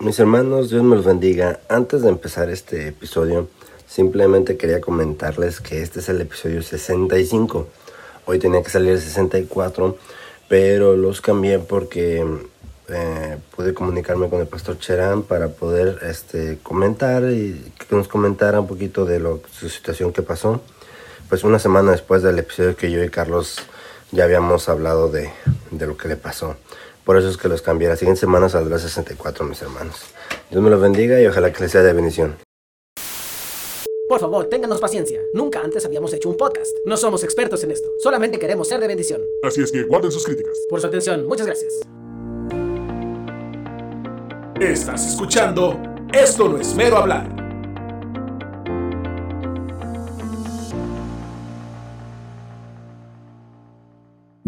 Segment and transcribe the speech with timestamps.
[0.00, 1.60] Mis hermanos, Dios me los bendiga.
[1.68, 3.50] Antes de empezar este episodio,
[3.86, 7.66] simplemente quería comentarles que este es el episodio 65.
[8.24, 9.98] Hoy tenía que salir el 64,
[10.48, 12.24] pero los cambié porque
[12.88, 18.58] eh, pude comunicarme con el pastor Cherán para poder este, comentar y que nos comentara
[18.60, 20.62] un poquito de lo, su situación que pasó.
[21.28, 23.58] Pues una semana después del episodio que yo y Carlos
[24.12, 25.30] ya habíamos hablado de,
[25.70, 26.56] de lo que le pasó.
[27.04, 27.88] Por eso es que los cambié.
[27.88, 29.96] La siguiente semana saldrá 64, mis hermanos.
[30.50, 32.36] Dios me los bendiga y ojalá que les sea de bendición.
[34.08, 35.20] Por favor, ténganos paciencia.
[35.34, 36.70] Nunca antes habíamos hecho un podcast.
[36.84, 37.88] No somos expertos en esto.
[38.02, 39.20] Solamente queremos ser de bendición.
[39.44, 40.56] Así es que guarden sus críticas.
[40.68, 41.74] Por su atención, muchas gracias.
[44.60, 45.80] Estás escuchando
[46.12, 47.39] Esto no es mero hablar.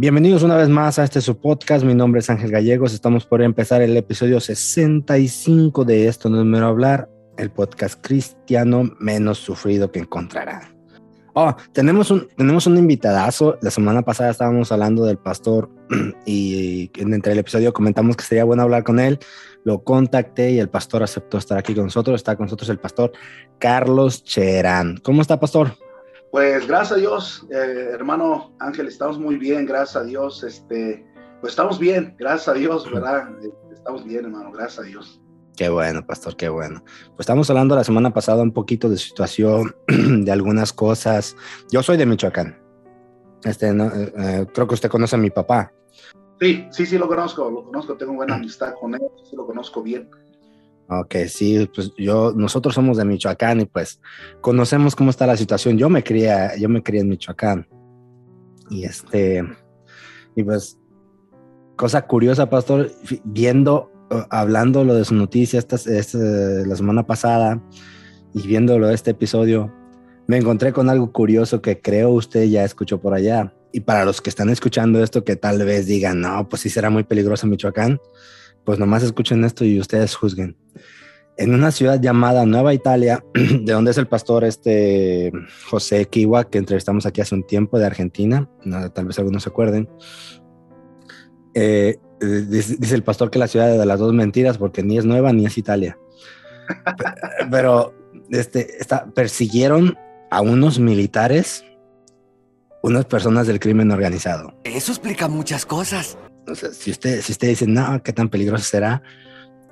[0.02, 1.84] Bienvenidos una vez más a este su podcast.
[1.84, 2.92] Mi nombre es Ángel Gallegos.
[2.92, 8.90] Estamos por empezar el episodio 65 de Esto no es mero hablar, el podcast cristiano
[8.98, 10.74] menos sufrido que encontrará.
[11.34, 13.58] Oh, tenemos un, tenemos un invitadazo.
[13.62, 15.70] La semana pasada estábamos hablando del pastor
[16.26, 19.20] y entre el episodio comentamos que sería bueno hablar con él.
[19.62, 22.16] Lo contacté y el pastor aceptó estar aquí con nosotros.
[22.16, 23.12] Está con nosotros el pastor
[23.60, 24.96] Carlos Cherán.
[24.96, 25.76] ¿Cómo está, pastor?
[26.32, 30.42] Pues gracias a Dios, eh, hermano Ángel, estamos muy bien, gracias a Dios.
[30.42, 31.06] Este,
[31.42, 33.28] pues estamos bien, gracias a Dios, ¿verdad?
[33.70, 35.20] Estamos bien, hermano, gracias a Dios.
[35.58, 36.82] Qué bueno, pastor, qué bueno.
[36.84, 41.36] Pues estamos hablando la semana pasada un poquito de situación, de algunas cosas.
[41.70, 42.58] Yo soy de Michoacán.
[43.44, 45.70] Este, no, eh, eh, creo que usted conoce a mi papá.
[46.40, 49.82] Sí, sí, sí, lo conozco, lo conozco, tengo buena amistad con él, sí lo conozco
[49.82, 50.08] bien.
[50.88, 54.00] Ok, sí, pues yo, nosotros somos de Michoacán y pues
[54.40, 55.78] conocemos cómo está la situación.
[55.78, 57.66] Yo me crié, yo me crié en Michoacán.
[58.68, 59.42] Y este,
[60.34, 60.78] y pues,
[61.76, 62.90] cosa curiosa, pastor,
[63.24, 63.90] viendo,
[64.30, 67.62] hablando lo de su noticia esta, esta, la semana pasada
[68.34, 69.72] y viendo lo de este episodio,
[70.26, 73.54] me encontré con algo curioso que creo usted ya escuchó por allá.
[73.72, 76.90] Y para los que están escuchando esto, que tal vez digan, no, pues sí será
[76.90, 77.98] muy peligroso Michoacán
[78.64, 80.56] pues nomás escuchen esto y ustedes juzguen.
[81.36, 85.32] En una ciudad llamada Nueva Italia, de donde es el pastor este
[85.68, 88.48] José Kiwa, que entrevistamos aquí hace un tiempo de Argentina,
[88.94, 89.88] tal vez algunos se acuerden,
[91.54, 95.32] eh, dice, el pastor que la ciudad de las dos mentiras, porque ni es nueva
[95.32, 95.98] ni es Italia.
[97.50, 97.94] Pero
[98.30, 99.98] este, está, persiguieron
[100.30, 101.64] a unos militares,
[102.82, 104.54] unas personas del crimen organizado.
[104.64, 106.16] Eso explica muchas cosas.
[106.72, 109.02] Si usted, si usted dice, no, qué tan peligroso será,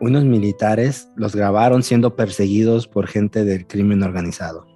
[0.01, 4.67] unos militares los grabaron siendo perseguidos por gente del crimen organizado.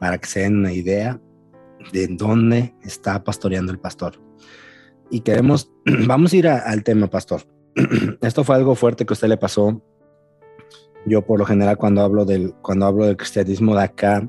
[0.00, 1.20] Para que se den una idea
[1.92, 4.20] de dónde está pastoreando el pastor.
[5.10, 5.70] Y queremos,
[6.06, 7.42] vamos a ir al tema, pastor.
[8.20, 9.82] Esto fue algo fuerte que usted le pasó.
[11.06, 14.28] Yo por lo general cuando hablo del, cuando hablo del cristianismo de acá,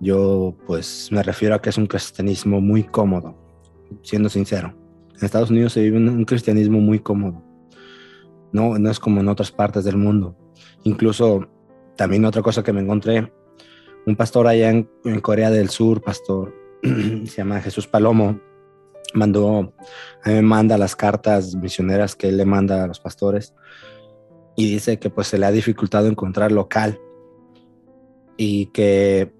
[0.00, 3.36] yo pues me refiero a que es un cristianismo muy cómodo,
[4.02, 4.83] siendo sincero
[5.16, 7.42] en Estados Unidos se vive un, cristianismo muy cómodo.
[8.52, 10.36] No, no es como en otras partes del mundo.
[10.84, 11.48] Incluso
[11.96, 13.32] también otra cosa que me encontré,
[14.06, 14.88] un pastor allá en,
[15.20, 18.40] Corea del Sur, pastor, se llama Jesús Palomo,
[19.14, 19.74] mandó,
[20.22, 23.54] a mí me manda las cartas misioneras que él le manda a los pastores
[24.56, 27.00] y dice que pues se le ha dificultado encontrar local
[28.36, 29.32] y que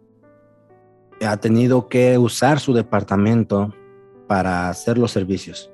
[1.25, 3.75] ha tenido que usar su departamento
[4.27, 5.71] para hacer los servicios.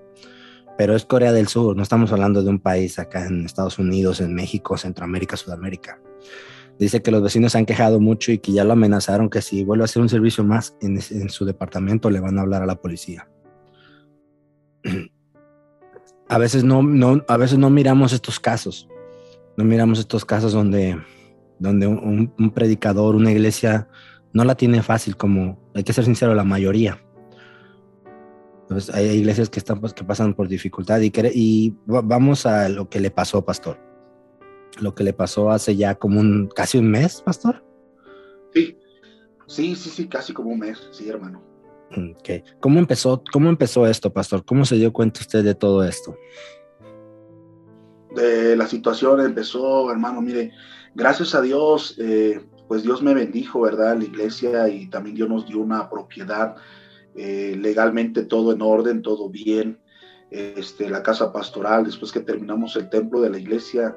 [0.76, 4.20] Pero es Corea del Sur, no estamos hablando de un país acá en Estados Unidos,
[4.20, 6.00] en México, Centroamérica, Sudamérica.
[6.78, 9.64] Dice que los vecinos se han quejado mucho y que ya lo amenazaron que si
[9.64, 12.76] vuelve a hacer un servicio más en, su departamento le van a hablar a la
[12.76, 13.28] policía.
[16.28, 18.88] A veces no, no, a veces no miramos estos casos,
[19.56, 20.96] no miramos estos casos donde,
[21.58, 23.88] donde un, un predicador, una iglesia,
[24.32, 27.02] no la tiene fácil como, hay que ser sincero, la mayoría
[28.70, 32.88] entonces, hay iglesias que, están, pues, que pasan por dificultad y, y vamos a lo
[32.88, 33.80] que le pasó, pastor.
[34.80, 37.64] Lo que le pasó hace ya como un, casi un mes, pastor.
[38.54, 38.78] Sí,
[39.48, 41.42] sí, sí, sí, casi como un mes, sí, hermano.
[42.20, 42.44] Okay.
[42.60, 44.44] ¿Cómo empezó, ¿Cómo empezó esto, pastor?
[44.44, 46.16] ¿Cómo se dio cuenta usted de todo esto?
[48.14, 50.52] De la situación empezó, hermano, mire,
[50.94, 53.96] gracias a Dios, eh, pues Dios me bendijo, ¿verdad?
[53.98, 56.54] La iglesia y también Dios nos dio una propiedad
[57.22, 59.78] eh, legalmente todo en orden, todo bien.
[60.30, 63.94] Este, la casa pastoral, después que terminamos el templo de la iglesia,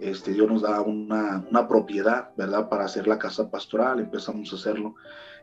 [0.00, 2.70] este, Dios nos da una, una, propiedad, ¿verdad?
[2.70, 4.94] Para hacer la casa pastoral, empezamos a hacerlo.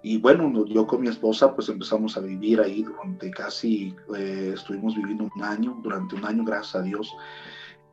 [0.01, 4.95] Y bueno, yo con mi esposa pues empezamos a vivir ahí durante casi, eh, estuvimos
[4.95, 7.13] viviendo un año, durante un año, gracias a Dios.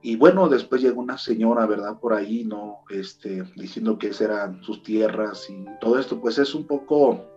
[0.00, 1.98] Y bueno, después llegó una señora, ¿verdad?
[2.00, 2.84] Por ahí, ¿no?
[2.88, 7.35] Este, diciendo que esas eran sus tierras y todo esto, pues es un poco,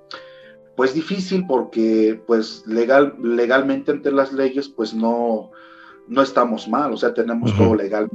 [0.80, 5.52] pues difícil porque, pues legal, legalmente ante las leyes, pues no,
[6.08, 8.10] no estamos mal, o sea, tenemos todo legal,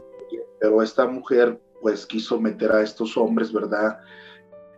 [0.58, 4.00] pero esta mujer, pues quiso meter a estos hombres, ¿verdad?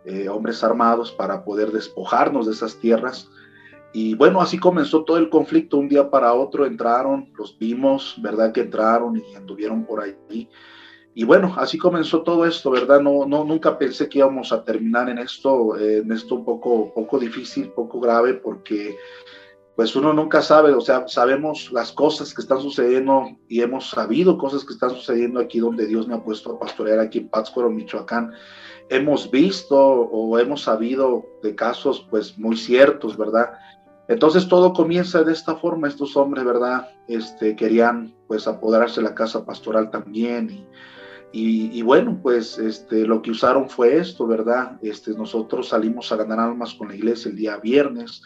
[0.03, 3.29] Eh, hombres armados para poder despojarnos de esas tierras
[3.93, 5.77] y bueno, así comenzó todo el conflicto.
[5.77, 8.51] Un día para otro entraron, los vimos, ¿verdad?
[8.51, 10.49] Que entraron y anduvieron por allí.
[11.19, 13.01] Y bueno, así comenzó todo esto, ¿verdad?
[13.01, 16.93] No, no, nunca pensé que íbamos a terminar en esto, eh, en esto un poco,
[16.93, 18.95] poco difícil, poco grave, porque
[19.75, 24.37] pues uno nunca sabe, o sea, sabemos las cosas que están sucediendo y hemos sabido
[24.37, 27.71] cosas que están sucediendo aquí donde Dios me ha puesto a pastorear aquí en Pátzcuaro,
[27.71, 28.31] Michoacán.
[28.89, 33.53] Hemos visto o hemos sabido de casos pues muy ciertos, ¿verdad?
[34.07, 36.91] Entonces todo comienza de esta forma, estos hombres, ¿verdad?
[37.07, 40.67] Este, querían pues apoderarse de la casa pastoral también y,
[41.31, 44.79] y, bueno, pues este, lo que usaron fue esto, ¿verdad?
[44.81, 48.23] Este, nosotros salimos a ganar almas con la iglesia el día viernes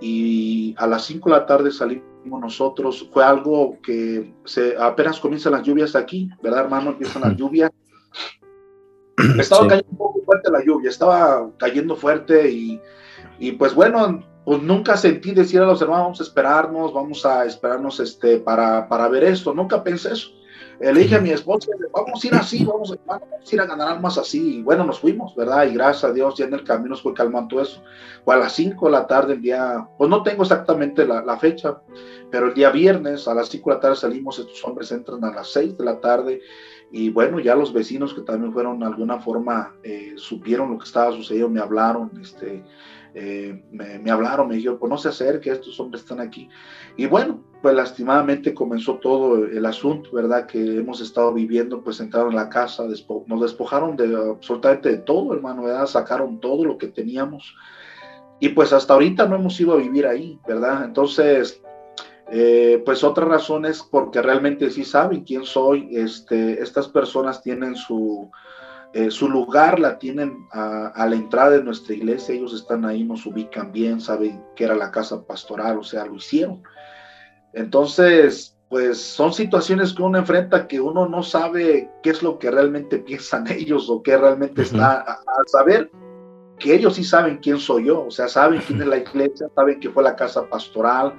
[0.00, 5.52] y a las 5 de la tarde salimos nosotros, fue algo que se, apenas comienzan
[5.52, 6.90] las lluvias aquí, ¿verdad hermano?
[6.90, 7.70] Empiezan las lluvias.
[9.38, 12.80] Estaba cayendo un poco fuerte la lluvia, estaba cayendo fuerte y,
[13.38, 17.44] y pues bueno, pues nunca sentí decir a los hermanos, vamos a esperarnos, vamos a
[17.44, 20.30] esperarnos este, para, para ver esto, nunca pensé eso.
[20.80, 23.20] Le dije a mi esposa, vamos a ir así, vamos, a
[23.52, 24.56] ir a ganar almas así.
[24.56, 25.66] Y bueno, nos fuimos, ¿verdad?
[25.66, 27.82] Y gracias a Dios, ya en el camino nos fue calmando eso.
[28.24, 31.38] O a las 5 de la tarde, el día, pues no tengo exactamente la, la,
[31.38, 31.80] fecha,
[32.30, 35.32] pero el día viernes a las 5 de la tarde salimos, estos hombres entran a
[35.32, 36.40] las 6 de la tarde.
[36.90, 40.84] Y bueno, ya los vecinos que también fueron de alguna forma, eh, supieron lo que
[40.84, 42.62] estaba sucediendo, me hablaron, este,
[43.14, 46.48] eh, me, hablaron, me dijeron, pues no se acerque, estos hombres están aquí.
[46.96, 50.46] Y bueno, pues lastimadamente comenzó todo el asunto, ¿verdad?
[50.46, 52.84] Que hemos estado viviendo, pues entraron en la casa,
[53.26, 55.86] nos despojaron de absolutamente de todo, hermano, ¿verdad?
[55.86, 57.54] Sacaron todo lo que teníamos.
[58.40, 60.84] Y pues hasta ahorita no hemos ido a vivir ahí, ¿verdad?
[60.84, 61.62] Entonces,
[62.30, 65.94] eh, pues otra razón es porque realmente sí saben quién soy.
[65.94, 68.30] Este, estas personas tienen su,
[68.94, 73.24] eh, su lugar la tienen a, la entrada de nuestra iglesia, ellos están ahí, nos
[73.24, 76.62] ubican bien, saben que era la casa pastoral, o sea, lo hicieron.
[77.54, 82.50] Entonces, pues son situaciones que uno enfrenta que uno no sabe qué es lo que
[82.50, 85.90] realmente piensan ellos o qué realmente está al saber
[86.58, 89.80] que ellos sí saben quién soy yo, o sea, saben quién es la iglesia, saben
[89.80, 91.14] que fue la casa pastoral,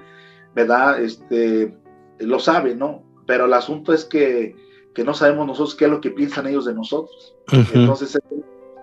[0.54, 1.02] ¿verdad?
[1.02, 1.76] Este,
[2.20, 3.04] lo saben, ¿no?
[3.26, 4.56] Pero el asunto es que
[4.94, 7.36] que no sabemos nosotros qué es lo que piensan ellos de nosotros.
[7.74, 8.18] Entonces,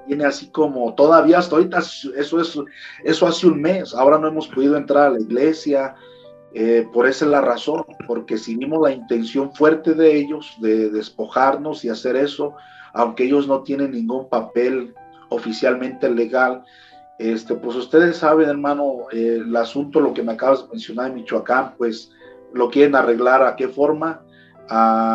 [0.07, 2.59] viene así como todavía hasta ahorita, eso, es,
[3.05, 5.95] eso hace un mes, ahora no hemos podido entrar a la iglesia,
[6.53, 10.91] eh, por esa es la razón, porque si vimos la intención fuerte de ellos de
[10.91, 12.55] despojarnos y hacer eso,
[12.93, 14.95] aunque ellos no tienen ningún papel
[15.29, 16.65] oficialmente legal,
[17.21, 21.17] este, pues ustedes saben, hermano, eh, el asunto, lo que me acabas de mencionar en
[21.17, 22.11] Michoacán, pues
[22.53, 24.23] lo quieren arreglar a qué forma,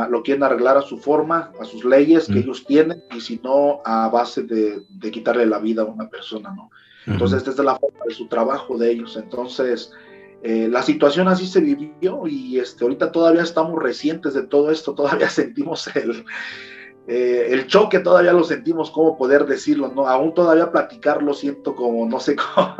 [0.09, 3.81] lo quieren arreglar a su forma, a sus leyes que ellos tienen, y si no,
[3.85, 6.69] a base de, quitarle la vida a una persona, ¿no?
[7.07, 9.15] Entonces, esta es la forma de su trabajo de ellos.
[9.15, 9.91] Entonces,
[10.41, 14.93] eh, la situación así se vivió y este, ahorita todavía estamos recientes de todo esto,
[14.93, 16.25] todavía sentimos el,
[17.07, 20.07] eh, el choque, todavía lo sentimos, cómo poder decirlo, ¿no?
[20.07, 22.75] Aún todavía platicarlo siento como, no sé cómo,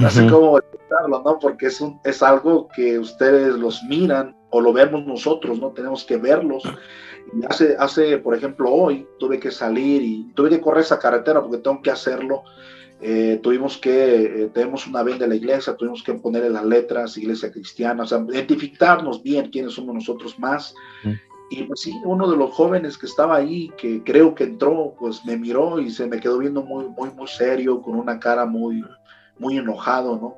[0.00, 1.38] no sé cómo explicarlo, ¿no?
[1.38, 5.70] Porque es, un, es algo que ustedes los miran o lo vemos nosotros, ¿no?
[5.70, 6.62] Tenemos que verlos.
[7.32, 11.42] Y hace, hace, por ejemplo, hoy tuve que salir y tuve que correr esa carretera
[11.42, 12.44] porque tengo que hacerlo.
[13.00, 17.16] Eh, tuvimos que, eh, tenemos una venda de la iglesia, tuvimos que ponerle las letras,
[17.16, 20.74] iglesia cristiana, o sea, identificarnos bien quiénes somos nosotros más.
[21.50, 25.24] Y pues sí, uno de los jóvenes que estaba ahí, que creo que entró, pues
[25.24, 28.84] me miró y se me quedó viendo muy, muy, muy serio, con una cara muy,
[29.38, 30.36] muy enojado, ¿no?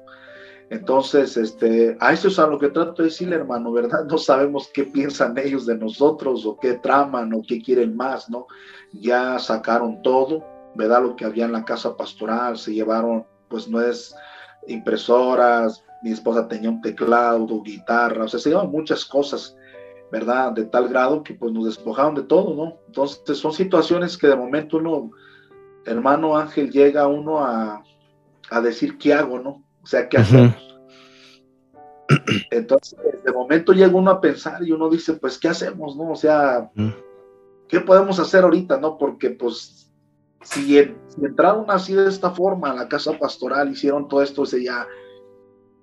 [0.70, 4.04] Entonces, este, a eso es a lo que trato de decirle, hermano, ¿verdad?
[4.08, 8.46] No sabemos qué piensan ellos de nosotros o qué traman o qué quieren más, ¿no?
[8.92, 10.44] Ya sacaron todo,
[10.76, 11.02] ¿verdad?
[11.02, 14.14] Lo que había en la casa pastoral, se llevaron, pues no es
[14.68, 19.56] impresoras, mi esposa tenía un teclado, guitarra, o sea, se llevaron muchas cosas,
[20.12, 20.52] ¿verdad?
[20.52, 22.78] De tal grado que pues nos despojaron de todo, ¿no?
[22.86, 25.10] Entonces son situaciones que de momento uno,
[25.84, 27.82] hermano Ángel, llega uno a,
[28.50, 29.64] a decir, ¿qué hago, no?
[29.82, 30.54] O sea, ¿qué hacemos?
[32.50, 36.10] Entonces, de momento llega uno a pensar y uno dice, pues, ¿qué hacemos, no?
[36.10, 36.70] O sea,
[37.68, 38.98] ¿qué podemos hacer ahorita, no?
[38.98, 39.92] Porque, pues,
[40.42, 40.78] si,
[41.22, 44.88] entraron así de esta forma a la casa pastoral, hicieron todo esto, o sea, ya,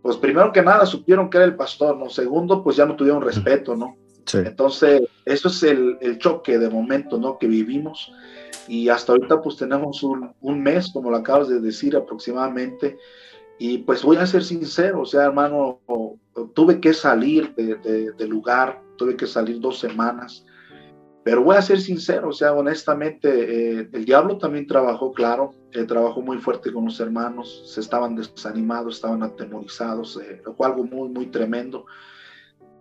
[0.01, 2.09] pues, primero que nada, supieron que era el pastor, ¿no?
[2.09, 3.95] Segundo, pues, ya no tuvieron respeto, ¿no?
[4.33, 7.37] Entonces, eso es el, el, choque de momento, ¿no?
[7.37, 8.11] Que vivimos.
[8.67, 12.97] Y hasta ahorita pues tenemos un, un, mes, como lo acabas de decir aproximadamente.
[13.59, 15.79] Y pues voy a ser sincero, o sea, hermano,
[16.53, 20.45] tuve que salir de, de, lugar, tuve que salir dos semanas.
[21.23, 25.83] Pero voy a ser sincero, o sea, honestamente, eh, el diablo también trabajó, claro, eh,
[25.83, 31.09] trabajó muy fuerte con los hermanos, se estaban desanimados, estaban atemorizados, eh, fue algo muy,
[31.09, 31.85] muy tremendo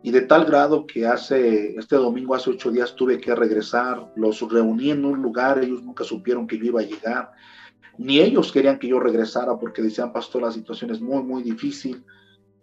[0.06, 4.40] y de tal grado que hace, este domingo, hace ocho días, tuve que regresar, los
[4.48, 7.32] reuní en un lugar, ellos nunca supieron que yo iba a llegar,
[7.98, 12.04] ni ellos querían que yo regresara porque decían, pastor, la situación es muy, muy difícil,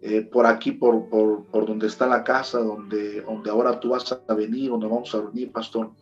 [0.00, 4.12] eh, por aquí, por, por, por, donde está la casa, donde, donde ahora tú vas
[4.12, 5.92] a venir, donde vamos a venir, pastor,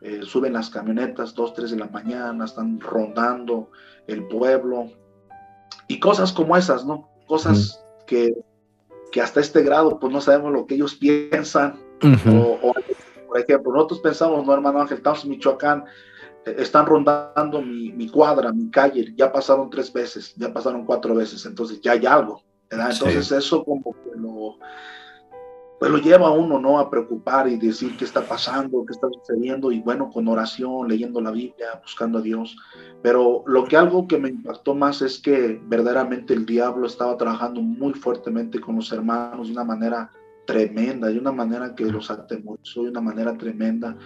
[0.00, 3.70] eh, suben las camionetas, dos, tres de la mañana, están rondando
[4.06, 4.90] el pueblo,
[5.88, 7.08] y cosas como esas, ¿no?
[7.26, 8.34] Cosas que
[9.10, 11.78] que hasta este grado pues no sabemos lo que ellos piensan.
[12.26, 12.72] o,
[13.28, 15.84] por ejemplo, nosotros pensamos, no hermano Ángel, estamos en Michoacán,
[16.44, 21.44] están rondando mi, mi, cuadra, mi calle, ya pasaron tres veces, ya pasaron cuatro veces,
[21.46, 22.42] entonces ya hay algo.
[22.70, 24.56] Entonces eso como que lo,
[25.80, 26.78] pues lo lleva a uno, ¿no?
[26.78, 31.20] A preocupar y decir qué está pasando, qué está sucediendo, y bueno, con oración, leyendo
[31.20, 32.56] la Biblia, buscando a Dios.
[33.02, 37.60] Pero lo que algo que me impactó más es que verdaderamente el diablo estaba trabajando
[37.60, 40.12] muy fuertemente con los hermanos de una manera
[40.46, 43.96] tremenda, de una manera que los atemorizó, de una manera tremenda.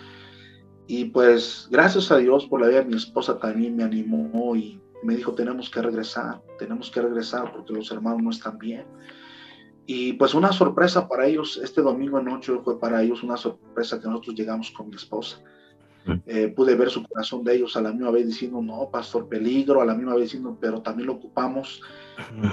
[0.87, 4.81] Y pues gracias a Dios por la vida de mi esposa también me animó y
[5.03, 8.85] me dijo, tenemos que regresar, tenemos que regresar porque los hermanos no están bien.
[9.87, 14.01] Y pues una sorpresa para ellos, este domingo en noche fue para ellos una sorpresa
[14.01, 15.39] que nosotros llegamos con mi esposa.
[16.27, 19.81] Eh, pude ver su corazón de ellos a la misma vez diciendo, no, pastor, peligro,
[19.81, 21.81] a la misma vez diciendo, pero también lo ocupamos.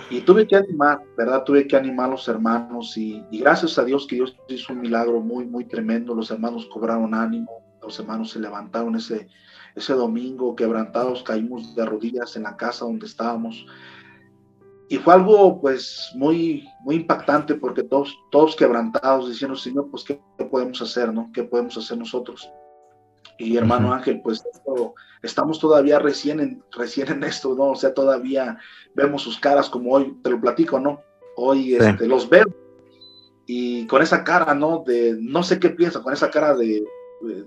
[0.10, 1.44] Y tuve que animar, ¿verdad?
[1.44, 4.82] Tuve que animar a los hermanos y, y, gracias a Dios que Dios hizo un
[4.82, 6.16] milagro muy, muy tremendo.
[6.16, 9.28] Los hermanos cobraron ánimo, los hermanos se levantaron ese,
[9.76, 13.66] ese domingo, quebrantados, caímos de rodillas en la casa donde estábamos
[14.92, 20.20] y fue algo pues muy, muy impactante porque todos, todos quebrantados diciendo, Señor, pues ¿qué,
[20.52, 21.32] podemos hacer, no?
[21.34, 22.52] ¿Qué podemos hacer nosotros?
[23.38, 24.44] Y hermano Ángel, pues
[25.24, 27.70] estamos todavía recién en, recién en esto, ¿no?
[27.70, 28.58] O sea, todavía
[28.94, 31.00] vemos sus caras como hoy, te lo platico, ¿no?
[31.38, 32.54] Hoy este, los veo
[33.46, 34.84] y con esa cara, ¿no?
[34.86, 36.84] De no sé qué piensa, con esa cara de,
[37.22, 37.46] de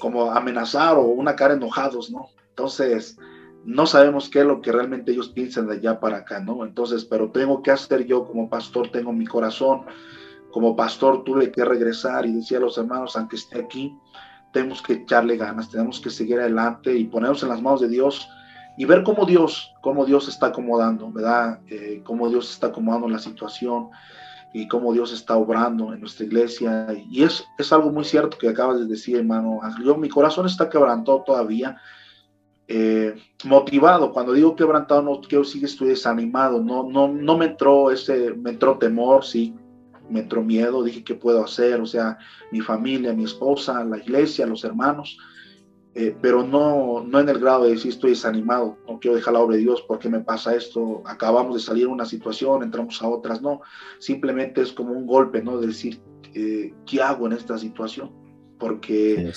[0.00, 2.26] como amenazar o una cara enojados, ¿no?
[2.48, 3.16] Entonces,
[3.64, 6.64] no sabemos qué es lo que realmente ellos piensan de allá para acá, ¿no?
[6.64, 9.82] Entonces, pero tengo que hacer yo como pastor, tengo mi corazón,
[10.50, 13.94] como pastor tuve que regresar y decía a los hermanos, aunque esté aquí,
[14.52, 18.28] tenemos que echarle ganas, tenemos que seguir adelante y ponernos en las manos de Dios
[18.76, 21.60] y ver cómo Dios, cómo Dios está acomodando, ¿verdad?
[21.68, 23.90] Eh, cómo Dios está acomodando la situación
[24.52, 26.86] y cómo Dios está obrando en nuestra iglesia.
[27.10, 29.60] Y es, es algo muy cierto que acabas de decir, hermano.
[29.84, 31.80] Yo, mi corazón está quebrantado todavía
[32.72, 34.12] eh, motivado.
[34.12, 36.62] Cuando digo quebrantado, no quiero decir que estoy desanimado.
[36.62, 39.54] No, no, no me entró ese, me entró temor, sí,
[40.08, 40.82] me entró miedo.
[40.82, 41.80] Dije, ¿qué puedo hacer?
[41.80, 42.18] O sea,
[42.52, 45.18] mi familia, mi esposa, la iglesia, los hermanos.
[45.94, 49.40] Eh, pero no, no en el grado de decir estoy desanimado, no quiero dejar la
[49.40, 51.02] obra de Dios, porque me pasa esto?
[51.04, 53.60] Acabamos de salir de una situación, entramos a otras, no,
[53.98, 55.58] simplemente es como un golpe, ¿no?
[55.58, 56.00] De decir,
[56.32, 58.12] eh, ¿qué hago en esta situación?
[58.58, 59.32] Porque,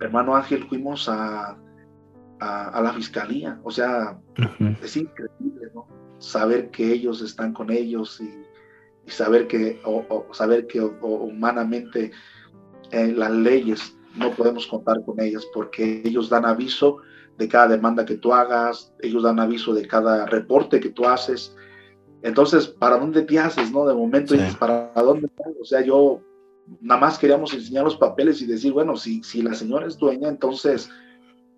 [0.00, 1.56] hermano Ángel, fuimos a,
[2.40, 3.60] a, la fiscalía.
[3.62, 4.18] O sea,
[4.82, 5.86] es increíble, ¿no?
[6.18, 12.10] Saber que ellos están con ellos y, saber que, o, saber que humanamente
[12.90, 16.98] eh, las leyes no podemos contar con ellas porque ellos dan aviso
[17.38, 21.54] de cada demanda que tú hagas, ellos dan aviso de cada reporte que tú haces.
[22.22, 23.86] Entonces, ¿para dónde te haces, no?
[23.86, 25.28] De momento, ¿para dónde?
[25.60, 26.20] O sea, yo
[26.80, 30.28] nada más queríamos enseñar los papeles y decir, bueno, si, si la señora es dueña,
[30.28, 30.90] entonces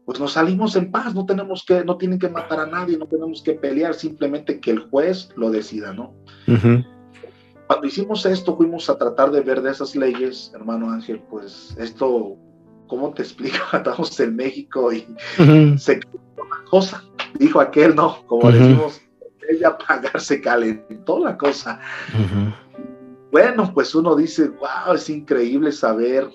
[0.06, 3.06] pues nos salimos en paz, no tenemos que, no tienen que matar a nadie, no
[3.06, 6.14] tenemos que pelear, simplemente que el juez lo decida, ¿no?
[7.66, 12.38] Cuando hicimos esto, fuimos a tratar de ver de esas leyes, hermano Ángel, pues esto,
[12.86, 13.58] ¿cómo te explico?
[13.72, 15.06] Estamos en México y
[15.78, 16.00] se
[16.36, 17.04] una cosa,
[17.38, 18.24] dijo aquel, ¿no?
[18.26, 19.00] Como decimos,
[19.48, 21.80] ella pagar se calentó la cosa.
[23.32, 26.28] Bueno, pues uno dice, wow, es increíble saber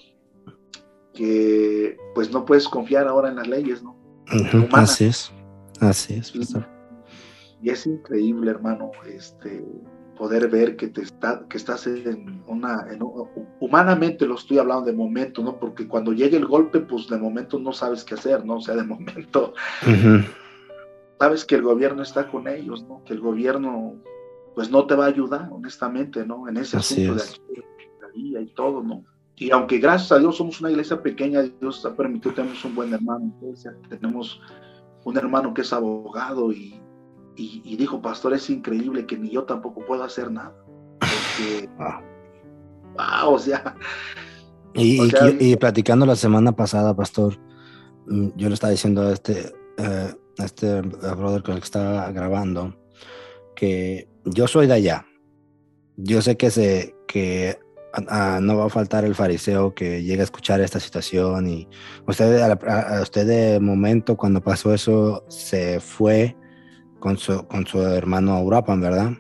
[1.14, 3.98] que pues no puedes confiar ahora en las leyes, ¿no?
[4.74, 5.32] así es,
[5.80, 6.34] así es.
[7.62, 9.64] Y, es increíble, hermano, este
[10.22, 12.86] poder ver que te está, que estás en una,
[13.60, 15.58] humanamente lo estoy hablando de momento, ¿no?
[15.58, 18.58] Porque cuando llegue el golpe, pues de momento no sabes qué hacer, ¿no?
[18.58, 19.56] O sea, de momento
[21.20, 23.04] sabes que el gobierno está con ellos, ¿no?
[23.04, 23.96] Que el gobierno,
[24.54, 26.48] pues no te va a ayudar, honestamente, ¿no?
[26.48, 27.42] En ese asunto de aquí
[28.00, 29.04] salía y todo, ¿no?
[29.38, 32.94] Y aunque gracias a Dios somos una iglesia pequeña, Dios ha permitido, tenemos un buen
[32.94, 33.34] hermano,
[33.90, 34.40] tenemos
[35.04, 36.80] un hermano que es abogado y,
[37.42, 40.56] y, dijo, pastor, es increíble que ni yo tampoco puedo hacer nada.
[41.00, 41.70] Porque,
[42.98, 43.28] ah.
[43.28, 43.76] o sea...
[44.74, 47.38] Y, platicando la semana pasada, pastor,
[48.08, 52.10] mm, yo le estaba diciendo a este, eh, a este brother con el que estaba
[52.12, 52.76] grabando,
[53.56, 55.06] que yo soy de allá.
[55.98, 57.60] Yo sé que, se, que
[58.42, 61.68] no va a faltar el fariseo que llegue a escuchar esta situación y
[62.08, 66.36] usted, a, usted de momento cuando pasó eso se fue
[67.02, 69.12] con su, con su hermano a Europa, ¿verdad?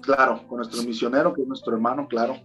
[0.00, 2.36] Claro, con nuestro misionero, que es nuestro hermano, claro.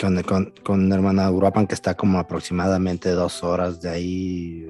[0.00, 4.68] con, con, con hermana Uruapan, que está como aproximadamente dos horas de ahí.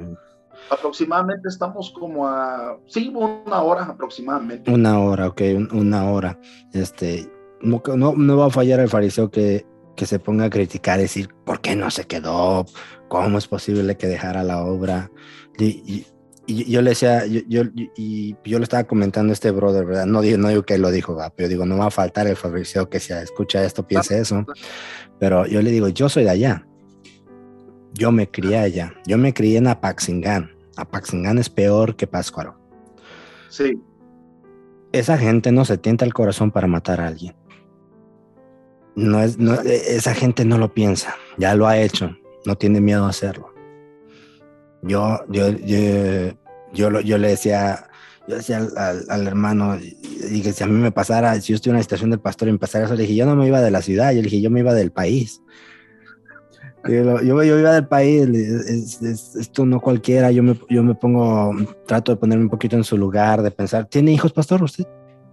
[0.70, 4.70] Aproximadamente estamos como a, sí, una hora aproximadamente.
[4.72, 6.38] Una hora, ok, una hora.
[6.72, 10.98] Este, no, no, no va a fallar el fariseo que que se ponga a criticar,
[10.98, 12.66] decir, ¿por qué no se quedó?
[13.08, 15.10] ¿Cómo es posible que dejara la obra?
[15.58, 16.06] Y,
[16.46, 17.62] yo le decía, yo, yo,
[17.96, 20.06] y yo le estaba comentando a este brother, ¿verdad?
[20.06, 22.88] No digo, no digo que lo dijo, pero digo, no va a faltar el Fabricio
[22.90, 24.44] que si escucha esto piense eso.
[25.18, 26.66] Pero yo le digo, yo soy de allá.
[27.94, 28.94] Yo me crié allá.
[29.06, 30.50] Yo me crié en Apaxingán.
[30.76, 32.58] Apaxingán es peor que Páscuaro.
[33.48, 33.80] Sí.
[34.92, 37.34] Esa gente no se tienta el corazón para matar a alguien.
[38.96, 42.80] No es, no, e, esa gente no lo piensa, ya lo ha hecho, no tiene
[42.80, 43.53] miedo a hacerlo.
[44.86, 45.48] Yo, yo,
[46.74, 47.86] yo, yo, le decía,
[48.28, 51.76] yo decía al, hermano, y, que si a mí me pasara, si yo estoy en
[51.76, 53.70] una estación del pastor y me pasara eso, le dije, yo no me iba de
[53.70, 55.40] la ciudad, yo le dije, yo me iba del país.
[56.86, 61.54] Yo, yo, iba del país, esto no cualquiera, yo me, yo me pongo,
[61.86, 64.62] trato de ponerme un poquito en su lugar, de pensar, ¿tiene hijos, pastor?
[64.62, 64.84] ¿Usted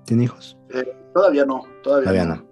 [0.06, 0.58] tiene hijos?
[0.74, 2.52] Eh, todavía no, todavía, no.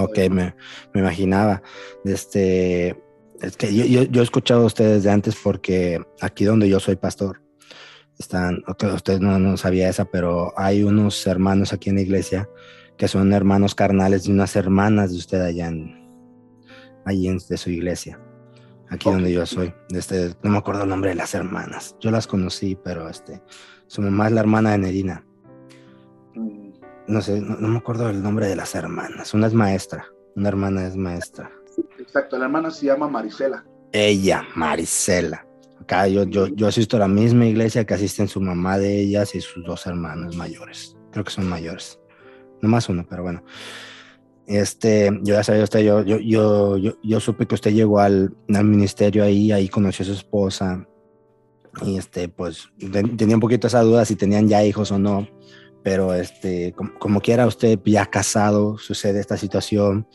[0.00, 0.54] Ok, me,
[0.92, 1.60] me imaginaba.
[2.04, 2.96] Este,
[3.40, 6.96] es que yo, yo, he escuchado a ustedes de antes porque aquí donde yo soy
[6.96, 7.42] pastor,
[8.18, 8.62] están,
[8.94, 12.48] ustedes no, no sabía esa, pero hay unos hermanos aquí en la iglesia
[12.98, 16.08] que son hermanos carnales de unas hermanas de usted allá en,
[17.06, 18.20] allí en, de su iglesia,
[18.90, 19.72] aquí donde yo soy.
[19.90, 21.96] Este, no me acuerdo el nombre de las hermanas.
[22.00, 23.42] Yo las conocí, pero este,
[23.86, 25.24] su mamá es la hermana de Nerina.
[26.34, 26.70] Mm
[27.10, 29.34] no sé, no, me acuerdo el nombre de las hermanas.
[29.34, 31.50] Una es maestra, una hermana es maestra.
[32.10, 33.64] Exacto, la hermana se llama Marisela.
[33.92, 35.46] Ella, Marisela.
[35.80, 39.32] Acá yo, yo, yo asisto a la misma iglesia que asisten su mamá de ellas
[39.36, 40.96] y sus dos hermanos mayores.
[41.12, 42.00] Creo que son mayores.
[42.60, 43.44] No más uno, pero bueno.
[44.48, 48.34] Este, yo ya sabía usted, yo, yo, yo, yo, yo supe que usted llegó al,
[48.52, 50.84] al, ministerio ahí, ahí conoció a su esposa.
[51.82, 52.72] Y este, pues
[53.16, 55.28] tenía un poquito esa duda si tenían ya hijos o no
[55.82, 60.06] pero este, como, quiera usted ya casado, sucede esta situación.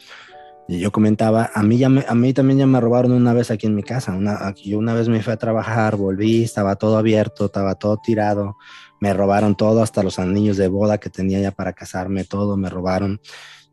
[0.68, 3.68] Y yo comentaba, a mí, ya a mí también ya me robaron una vez aquí
[3.68, 4.14] en mi casa.
[4.14, 8.58] Una, yo una vez me fui a trabajar, volví, estaba todo abierto, estaba todo tirado.
[9.00, 12.70] Me robaron todo, hasta los anillos de boda que tenía ya para casarme, todo me
[12.70, 13.22] robaron.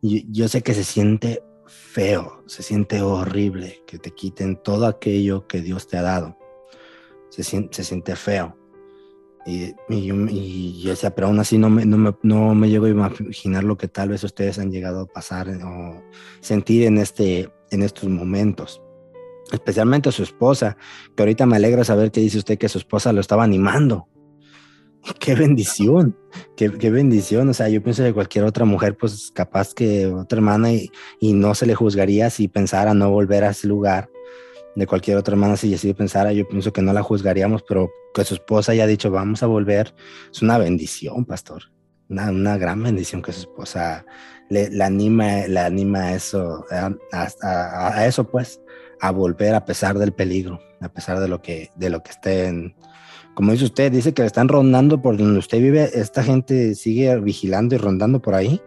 [0.03, 5.47] Y yo sé que se siente feo, se siente horrible que te quiten todo aquello
[5.47, 6.37] que Dios te ha dado.
[7.31, 8.62] Se se siente feo.
[9.45, 12.91] Y, y, yo decía, pero aún así no me, no, me, no me llego a
[12.91, 16.03] imaginar lo que tal vez ustedes han llegado a pasar o
[16.41, 18.83] sentir en, este, en estos momentos.
[19.51, 20.77] Especialmente su esposa,
[21.17, 24.09] que ahorita me alegra saber que dice usted que su esposa lo estaba animando.
[25.19, 26.17] Qué bendición,
[26.55, 27.49] qué, qué bendición.
[27.49, 31.33] O sea, yo pienso que cualquier otra mujer, pues capaz que otra hermana y, y
[31.33, 34.12] no se le juzgaría si pensara no volver a ese lugar
[34.75, 38.25] de cualquier otra hermana, si así pensara, yo pienso que no la juzgaríamos, pero que
[38.25, 39.95] su esposa haya dicho, vamos a volver,
[40.31, 41.65] es una bendición, pastor.
[42.09, 44.05] Una, una gran bendición que su esposa
[44.51, 48.61] le, anima, le anima a eso, a, eso pues,
[49.01, 52.75] a volver a pesar del peligro, a pesar de lo que, de lo que estén,
[53.35, 57.75] como dice usted, dice que están rondando por donde usted vive, esta gente sigue vigilando
[57.75, 58.61] y rondando por ahí.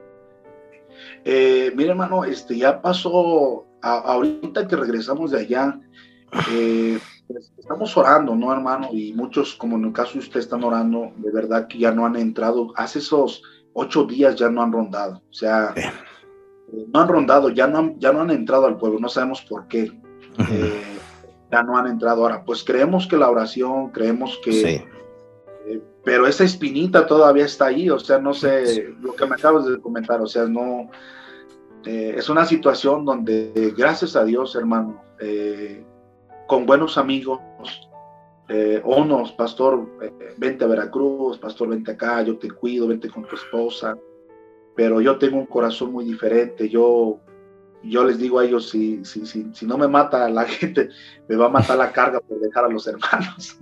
[1.23, 5.79] Eh, mire, hermano, este ya pasó, ahorita que regresamos de allá,
[6.51, 8.89] eh, pues, estamos orando, ¿no, hermano?
[8.91, 12.05] Y muchos, como en el caso de usted, están orando, de verdad que ya no
[12.05, 13.41] han entrado, hace esos
[13.73, 15.91] ocho días ya no han rondado, o sea, eh,
[16.93, 19.67] no han rondado, ya no han, ya no han entrado al pueblo, no sabemos por
[19.67, 19.91] qué.
[20.37, 20.83] Eh,
[21.51, 22.43] ya no han entrado ahora.
[22.43, 24.85] Pues creemos que la oración, creemos que...
[26.03, 29.79] pero esa espinita todavía está ahí, o sea, no sé, lo que me acabas de
[29.79, 30.89] comentar, o sea, no...
[31.85, 35.01] es una situación donde, gracias a Dios, hermano,
[36.47, 37.39] con buenos amigos,
[38.47, 43.25] eh, unos, pastor, eh, vente a Veracruz, pastor, vente acá, yo te cuido, vente con
[43.25, 43.97] tu esposa,
[44.75, 47.19] pero yo tengo un corazón muy diferente, yo,
[47.83, 50.89] yo les digo a ellos, si, si, si, si, no me mata la gente,
[51.27, 53.57] me va a matar la carga por dejar a los hermanos.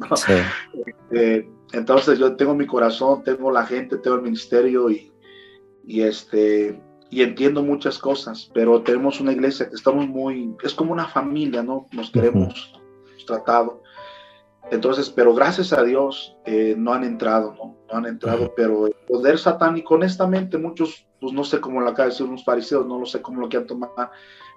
[1.12, 5.14] Eh, entonces yo tengo mi corazón, tengo la gente, tengo el ministerio y,
[5.86, 6.82] y, este,
[7.14, 11.62] y entiendo muchas cosas, pero tenemos una iglesia que estamos muy, es como una familia,
[11.62, 11.86] ¿no?
[11.92, 12.74] Nos queremos
[13.28, 13.84] tratado.
[14.72, 17.78] Entonces, pero gracias a Dios eh, no han entrado, ¿no?
[17.92, 22.06] No han entrado, pero el poder satánico, honestamente, muchos, pues no sé cómo lo acaba
[22.06, 23.92] de decir unos fariseos, no lo sé cómo lo quieran tomar,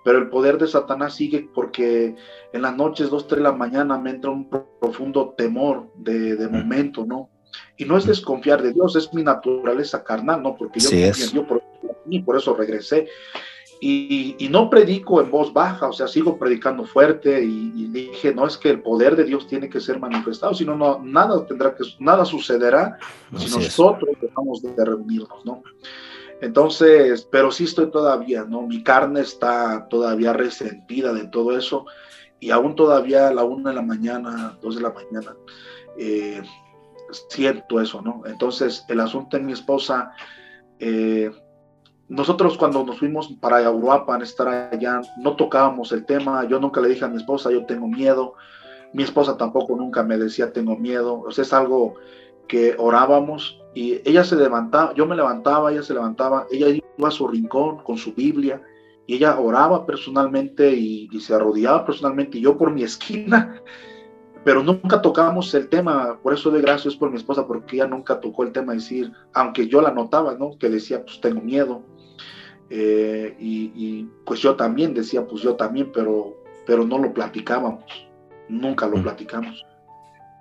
[0.02, 2.16] pero el poder de Satanás sigue porque
[2.54, 6.48] en las noches, dos, tres de la mañana, me entra un profundo temor de, de
[6.48, 7.28] momento, ¿no?
[7.76, 10.56] Y no es desconfiar de Dios, es mi naturaleza carnal, ¿no?
[10.56, 11.62] Porque yo sí por,
[12.24, 13.08] por eso regresé.
[13.80, 18.56] Y, no predico en voz baja, o sea, sigo predicando fuerte y, dije, no es
[18.56, 22.24] que el poder de Dios tiene que ser manifestado, sino no, nada tendrá que, nada
[22.24, 22.98] sucederá
[23.36, 25.62] si nosotros dejamos de reunirnos, ¿no?
[26.40, 28.62] Entonces, pero sí estoy todavía, ¿no?
[28.62, 31.86] Mi carne está todavía resentida de todo eso
[32.40, 35.34] y aún todavía a la una de la mañana, dos de la mañana,
[35.98, 36.42] eh,
[37.28, 38.22] siento eso, ¿no?
[38.26, 40.12] Entonces, el asunto en mi esposa,
[40.78, 41.30] eh,
[42.08, 46.44] nosotros cuando nos fuimos para Europa, estar allá, no tocábamos el tema.
[46.44, 48.34] Yo nunca le dije a mi esposa, yo tengo miedo.
[48.92, 51.20] Mi esposa tampoco nunca me decía, tengo miedo.
[51.20, 51.94] O sea, es algo
[52.46, 57.10] que orábamos y ella se levantaba, yo me levantaba, ella se levantaba, ella iba a
[57.10, 58.62] su rincón con su Biblia
[59.06, 63.60] y ella oraba personalmente y, y se arrodillaba personalmente y yo por mi esquina
[64.46, 68.20] pero nunca tocamos el tema, por eso de gracias por mi esposa, porque ella nunca
[68.20, 70.56] tocó el tema de decir, aunque yo la notaba, ¿no?
[70.56, 71.82] Que decía, pues tengo miedo,
[72.70, 77.84] eh, y, pues yo también decía, pues yo también, pero, pero no lo platicábamos,
[78.48, 79.02] nunca lo mm.
[79.02, 79.64] platicamos.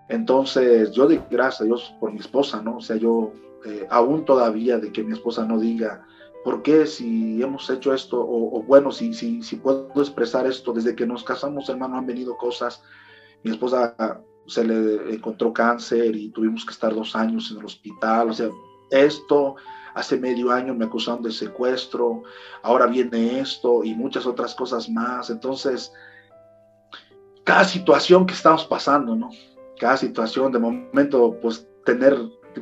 [0.07, 2.77] Entonces yo di gracias a Dios por mi esposa, ¿no?
[2.77, 3.31] O sea, yo
[3.65, 6.05] eh, aún todavía de que mi esposa no diga,
[6.43, 8.19] ¿por qué si hemos hecho esto?
[8.21, 12.38] O, bueno, si, si, si puedo expresar esto, desde que nos casamos, hermano, han venido
[12.38, 12.83] cosas.
[13.43, 13.95] Mi esposa
[14.45, 18.29] se le encontró cáncer y tuvimos que estar dos años en el hospital.
[18.29, 18.49] O sea,
[18.91, 19.55] esto
[19.95, 22.23] hace medio año me acusaron de secuestro,
[22.62, 25.29] ahora viene esto y muchas otras cosas más.
[25.29, 25.91] Entonces,
[27.45, 29.29] cada situación que estamos pasando, ¿no?
[29.79, 32.17] Cada situación, de momento, pues tener,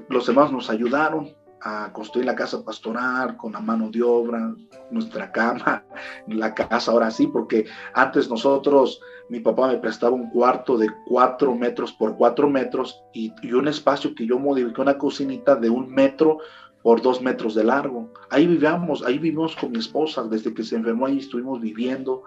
[0.09, 4.53] los demás nos ayudaron a construir la casa pastoral con la mano de obra,
[4.91, 5.83] nuestra cama,
[6.27, 11.55] la casa ahora sí, porque antes nosotros, mi papá me prestaba un cuarto de cuatro
[11.55, 16.39] metros por cuatro metros y, un espacio que yo modifiqué, una cocinita de un metro
[16.83, 18.11] por dos metros de largo.
[18.29, 22.23] Ahí vivíamos, ahí vivimos con mi esposa, desde que se enfermó ahí estuvimos viviendo.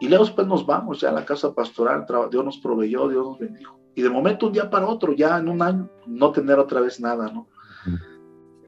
[0.00, 3.38] Y luego después nos vamos ya a la casa pastoral, Dios nos proveyó, Dios nos
[3.38, 3.78] bendijo.
[3.94, 6.98] Y de momento un día para otro, ya en un año, no tener otra vez
[7.00, 7.48] nada, ¿no?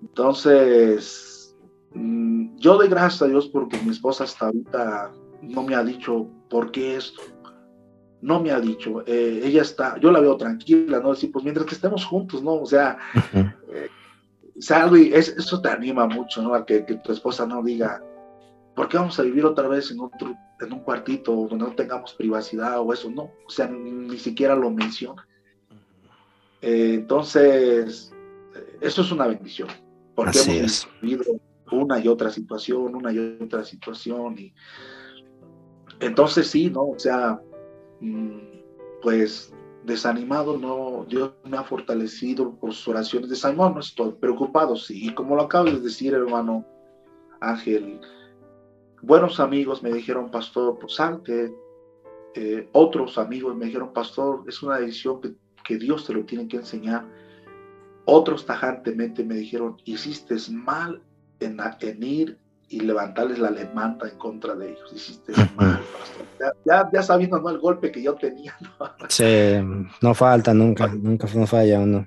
[0.03, 1.57] Entonces,
[1.95, 6.29] mm, yo doy gracias a Dios porque mi esposa hasta ahorita no me ha dicho
[6.51, 7.23] por qué esto.
[8.21, 9.03] No me ha dicho.
[9.07, 11.11] Eh, ella está, yo la veo tranquila, ¿no?
[11.11, 12.55] Decir, pues mientras que estemos juntos, ¿no?
[12.55, 12.99] O sea,
[14.57, 16.55] y eso te anima mucho, ¿no?
[16.55, 18.03] A que, tu esposa no diga,
[18.75, 22.15] ¿por qué vamos a vivir otra vez en otro, en un cuartito donde no tengamos
[22.15, 23.11] privacidad o eso?
[23.11, 25.27] No, o sea, ni, siquiera lo menciona.
[26.63, 28.13] Eh, entonces,
[28.81, 29.69] eso es una bendición,
[30.15, 31.41] porque hemos vivido
[31.73, 34.55] una y otra situación, una y otra situación, y
[36.01, 36.83] entonces sí, ¿no?
[36.91, 37.41] O sea,
[38.01, 38.39] mm,
[39.03, 39.53] pues
[39.85, 43.29] desanimado, no, Dios me ha fortalecido por sus oraciones.
[43.29, 45.09] Desanimado no estoy, preocupado sí.
[45.09, 46.65] Y como lo acabo de decir, hermano
[47.41, 48.01] Ángel,
[49.03, 51.55] buenos amigos me dijeron, pastor, pues salte.
[52.35, 56.49] Eh, otros amigos me dijeron, pastor, es una decisión que, que Dios te lo tiene
[56.49, 57.07] que enseñar.
[58.07, 61.03] Otros tajantemente me dijeron, hiciste mal
[61.41, 64.91] en, en ir y levantarles la lemanta en contra de ellos.
[64.95, 65.81] Hiciste mal,
[66.65, 67.51] ya, ya, sabiendo ¿no?
[67.51, 68.57] el golpe que yo tenía.
[68.61, 68.91] ¿no?
[69.09, 69.25] Sí,
[70.01, 72.07] no falta nunca, nunca no falla uno.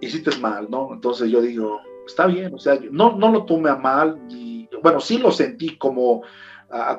[0.00, 0.92] Hiciste mal, ¿no?
[0.92, 5.00] Entonces yo digo, está bien, o sea, no, no lo tomé a mal, y, bueno,
[5.00, 6.22] sí lo sentí como,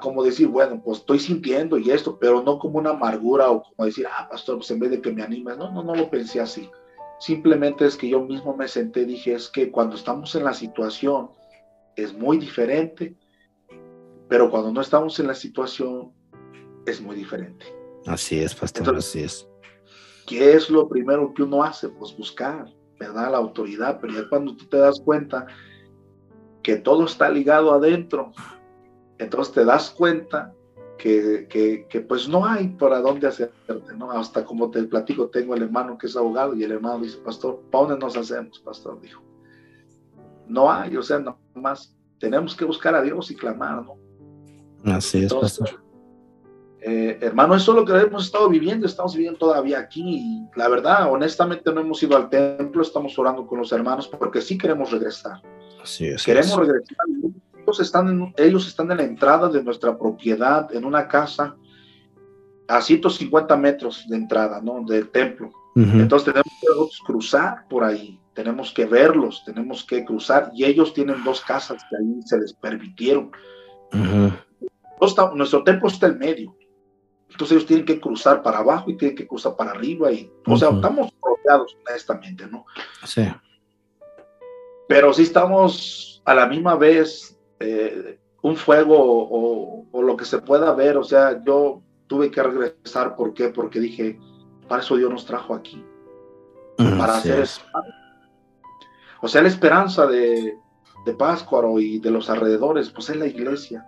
[0.02, 3.86] como decir, bueno, pues estoy sintiendo y esto, pero no como una amargura o como
[3.86, 6.42] decir, ah, pastor, pues en vez de que me animes, no, no, no lo pensé
[6.42, 6.70] así.
[7.20, 11.30] Simplemente es que yo mismo me senté, dije, es que cuando estamos en la situación,
[12.04, 13.16] es muy diferente,
[14.28, 16.12] pero cuando no estamos en la situación
[16.86, 17.66] es muy diferente.
[18.06, 19.48] Así es, pastor, así es.
[20.26, 21.90] ¿Qué es lo primero que uno hace?
[21.90, 23.32] Pues buscar, ¿verdad?
[23.32, 25.48] La autoridad, pero ya cuando tú te das cuenta
[26.62, 28.32] que todo está ligado adentro,
[29.18, 30.54] entonces te das cuenta
[31.00, 31.48] que,
[31.90, 34.12] que, pues no hay para dónde hacerte, ¿no?
[34.12, 37.62] Hasta como te platico, tengo el hermano que es abogado y el hermano dice, pastor,
[37.72, 39.00] ¿para dónde nos hacemos, pastor?
[39.02, 39.24] Dijo,
[40.50, 41.24] no hay, o sea,
[41.56, 43.96] más tenemos que buscar a Dios y clamar, ¿no?
[44.94, 45.82] Así es, pastor.
[46.82, 50.70] Eh, hermano, eso es lo que hemos estado viviendo, estamos viviendo todavía aquí y la
[50.70, 54.92] verdad, honestamente no hemos ido al templo, estamos orando con los hermanos porque sí queremos
[54.92, 55.42] regresar.
[55.82, 56.24] Así es.
[56.24, 56.98] Queremos regresar.
[57.62, 61.56] Ellos están, en, ellos están en la entrada de nuestra propiedad, en una casa
[62.68, 64.84] a 150 metros de entrada, ¿no?
[64.86, 65.52] Del templo.
[65.76, 71.26] Entonces tenemos que cruzar por ahí, tenemos que verlos, tenemos que cruzar y ellos tienen
[71.26, 73.32] dos casas que ahí se les permitieron.
[75.36, 76.56] nuestro templo está en medio.
[77.30, 80.10] Entonces ellos tienen que cruzar para abajo y tienen que cruzar para arriba.
[80.14, 82.66] Y, o sea, estamos rodeados, honestamente, ¿no?
[83.06, 83.28] Sí.
[84.88, 90.38] Pero sí estamos a la misma vez eh, un fuego o, o, lo que se
[90.38, 90.96] pueda ver.
[90.96, 93.18] O sea, yo tuve que regresar.
[93.18, 93.50] ¿Por qué?
[93.50, 94.18] Porque dije,
[94.70, 95.84] para eso Dios nos trajo aquí.
[96.78, 97.62] Para hacer eso.
[99.22, 100.58] O sea, la esperanza de,
[101.06, 103.86] de Páscuaro y de los alrededores, pues es la iglesia.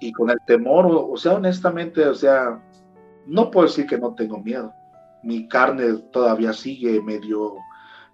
[0.00, 2.60] Y con el temor, o, sea, honestamente, o sea,
[3.26, 4.72] no puedo decir que no tengo miedo.
[5.22, 7.54] Mi carne todavía sigue medio,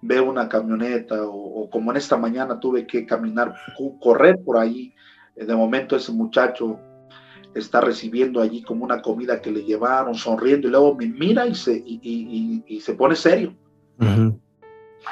[0.01, 3.55] veo una camioneta o, como en esta mañana tuve que caminar,
[4.01, 4.95] correr por ahí.
[5.35, 6.79] De momento ese muchacho
[7.55, 11.55] está recibiendo allí como una comida que le llevaron, sonriendo y luego me mira y
[11.55, 13.55] se, y, se pone serio.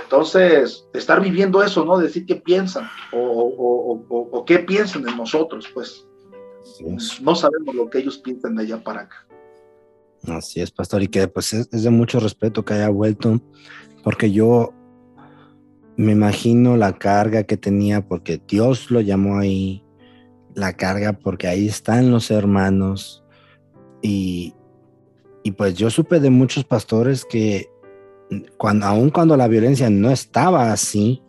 [0.00, 1.98] Entonces, estar viviendo eso, ¿no?
[1.98, 6.06] Decir qué piensan o, o, qué piensan de nosotros, pues.
[7.20, 9.26] No sabemos lo que ellos piensan de allá para acá.
[10.28, 13.40] Así es, pastor, y que pues es, de mucho respeto que haya vuelto,
[14.04, 14.72] porque yo
[15.96, 19.84] me imagino la carga que tenía, porque Dios lo llamó ahí,
[20.54, 23.24] la carga, porque ahí están los hermanos,
[24.00, 24.54] y,
[25.42, 27.71] y pues yo supe de muchos pastores que
[28.56, 31.22] cuando, aun cuando la violencia no estaba así,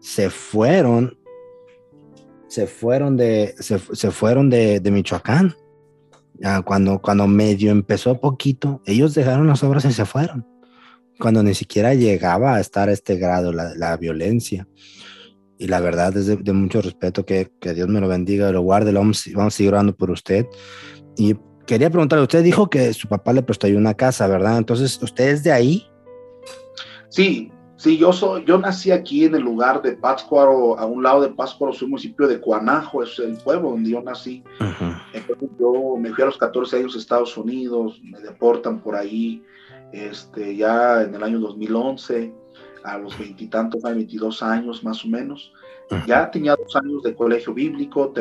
[0.00, 1.16] se fueron
[2.54, 3.78] se fueron de, se,
[4.12, 5.56] fueron de, Michoacán.
[6.64, 10.46] cuando, cuando medio empezó poquito, ellos dejaron las obras y se fueron.
[11.18, 14.68] Cuando ni siquiera llegaba a estar a este grado la, violencia.
[15.58, 19.28] Y la verdad es de, mucho respeto, que, Dios me lo bendiga, lo guarde, vamos,
[19.34, 20.46] vamos a seguir orando por usted.
[21.16, 21.34] Y
[21.66, 24.58] quería preguntarle, usted dijo que su papá le prestó una casa, ¿verdad?
[24.58, 25.88] Entonces, ¿usted es de ahí?
[27.14, 31.22] Sí, Sí, yo soy, yo nací aquí en el lugar de Pátzcuaro, a un lado
[31.22, 34.44] de Pátzcuaro, soy municipio de Cuanajo, es el pueblo donde yo nací.
[35.12, 39.42] Entonces yo me fui a los 14 años a Estados Unidos, me deportan por ahí,
[39.92, 42.32] este, ya en el año 2011,
[42.84, 45.52] a los veintitantos, 22 años más o menos.
[46.06, 48.14] Ya tenía dos años de colegio bíblico,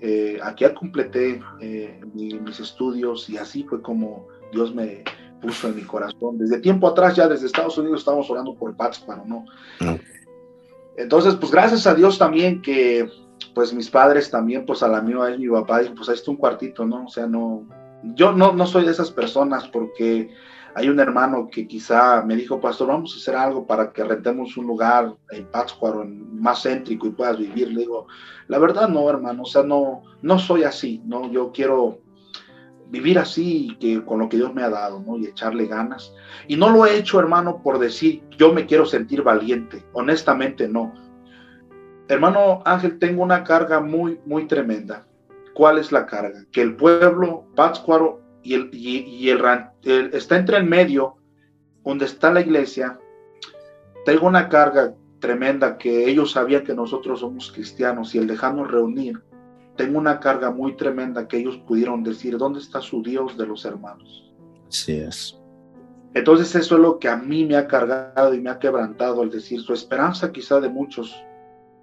[0.00, 5.02] eh, aquí ya completé eh, mis estudios y así fue como Dios me,
[5.40, 6.38] puso en mi corazón.
[6.38, 9.44] Desde tiempo atrás, ya desde Estados Unidos, estábamos orando por Pátzcuaro, ¿no?
[10.96, 13.08] Entonces, pues gracias a Dios también que,
[13.54, 16.16] pues mis padres también, pues a la mía, a él, mi papá, dijo, pues ahí
[16.16, 17.04] está un cuartito, ¿no?
[17.04, 17.66] O sea, no,
[18.02, 20.30] yo no, no soy de esas personas porque
[20.74, 24.56] hay un hermano que quizá me dijo, pastor, vamos a hacer algo para que rentemos
[24.56, 27.68] un lugar en Pátzcuaro, más céntrico y puedas vivir.
[27.72, 28.06] Le digo,
[28.48, 31.30] la verdad no, hermano, o sea, no, no soy así, ¿no?
[31.30, 31.98] Yo quiero
[32.90, 35.16] vivir así que con lo que Dios me ha dado, ¿no?
[35.18, 36.12] Y echarle ganas.
[36.46, 39.84] Y no lo he hecho, hermano, por decir, yo me quiero sentir valiente.
[39.92, 40.94] Honestamente, no.
[42.08, 45.06] Hermano Ángel, tengo una carga muy, muy tremenda.
[45.54, 46.44] ¿Cuál es la carga?
[46.52, 49.42] Que el pueblo, Pátzcuaro, y el, y, el,
[50.14, 51.16] está entre el medio,
[51.84, 52.98] donde está la iglesia.
[54.04, 59.20] Tengo una carga tremenda que ellos sabían que nosotros somos cristianos y el dejarnos reunir
[59.78, 63.64] tengo una carga muy tremenda que ellos pudieron decir, ¿dónde está su Dios de los
[63.64, 64.34] hermanos?
[64.68, 65.40] Sí es.
[66.14, 69.30] Entonces eso es lo que a mí me ha cargado y me ha quebrantado al
[69.30, 71.14] decir, su esperanza quizá de muchos,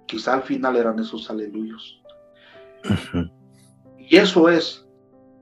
[0.04, 2.02] quizá al final eran esos aleluyos.
[3.98, 4.86] Y eso es,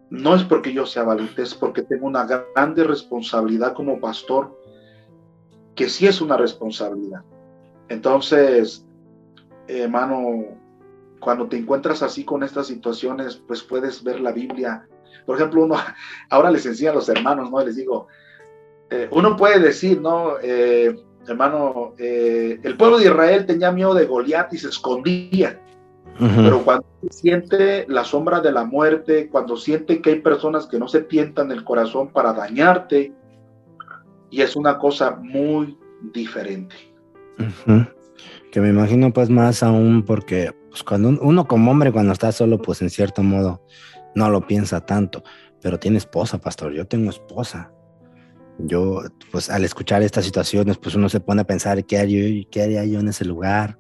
[0.09, 4.57] no es porque yo sea valiente, es porque tengo una grande responsabilidad como pastor,
[5.75, 7.23] que sí es una responsabilidad.
[7.89, 8.87] Entonces,
[9.67, 10.63] hermano,
[11.25, 14.87] cuando te encuentras así con estas situaciones, pues puedes ver la Biblia.
[15.25, 15.77] Por ejemplo, uno,
[16.31, 17.65] ahora les enseña a los hermanos, ¿no?
[17.65, 18.07] Les digo,
[18.91, 20.35] eh, uno puede decir, ¿no?
[20.43, 20.95] Eh,
[21.27, 25.61] hermano, eh, el pueblo de Israel tenía miedo de Goliat y se escondía.
[26.17, 30.87] Pero cuando siente la sombra de la muerte, cuando siente que hay personas que no
[30.87, 33.13] se tientan el corazón para dañarte,
[34.31, 35.77] y es una cosa muy
[36.13, 36.77] diferente.
[38.53, 42.61] Que me imagino pues más aún porque pues cuando uno como hombre cuando está solo,
[42.61, 43.65] pues en cierto modo
[44.17, 45.23] no lo piensa tanto,
[45.63, 47.71] pero tiene esposa, pastor, yo tengo esposa.
[48.59, 52.65] Yo, pues al escuchar estas situaciones, pues uno se pone a pensar qué haría, qué
[52.65, 53.79] haría yo en ese lugar.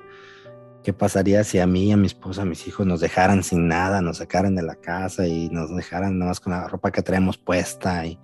[0.85, 4.01] ¿Qué pasaría si a mí, a mi esposa, a mis hijos nos dejaran sin nada,
[4.01, 7.39] nos sacaran de la casa y nos dejaran nada más con la ropa que traemos
[7.39, 8.07] puesta?
[8.07, 8.21] Y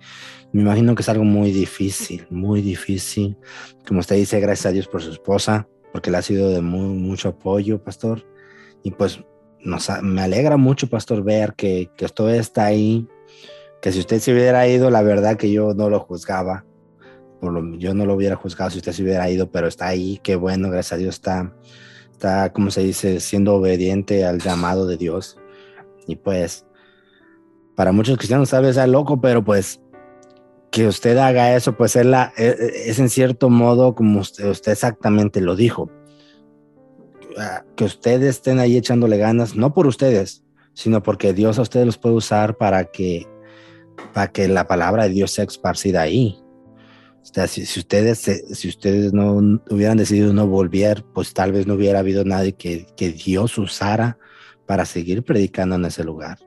[0.53, 3.37] me imagino que es algo muy difícil, muy difícil.
[3.85, 6.87] Como usted dice, gracias a Dios por su esposa, porque le ha sido de muy,
[6.97, 8.31] mucho apoyo, pastor.
[8.83, 9.23] Y pues
[10.01, 13.07] me alegra mucho, pastor, ver que, que esto está ahí,
[13.81, 16.65] que si usted se hubiera ido, la verdad que yo no lo juzgaba.
[17.77, 20.69] Yo no lo hubiera juzgado si usted se hubiera ido, pero está ahí, qué bueno,
[20.69, 21.55] gracias a Dios está
[22.21, 25.37] está, como se dice, siendo obediente al llamado de Dios.
[26.07, 26.65] Y pues,
[27.75, 29.81] para muchos cristianos vez sea loco, pero pues
[30.69, 35.55] que usted haga eso, pues es, e, e, en cierto modo como usted exactamente lo
[35.55, 35.89] dijo.
[37.75, 41.97] Que ustedes estén ahí echándole ganas, no por ustedes, sino porque Dios a ustedes los
[41.97, 43.27] puede usar para que,
[44.13, 46.37] para que la palabra de Dios sea esparcida ahí.
[47.21, 51.75] O sea, si, ustedes, si ustedes no hubieran decidido no volver, pues tal vez no
[51.75, 54.17] hubiera habido nadie que, que Dios usara
[54.65, 56.39] para seguir predicando en ese lugar.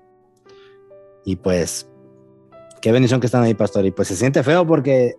[1.25, 1.89] Y pues,
[2.83, 3.87] qué bendición que están ahí, pastor.
[3.87, 5.15] Y pues se siente feo porque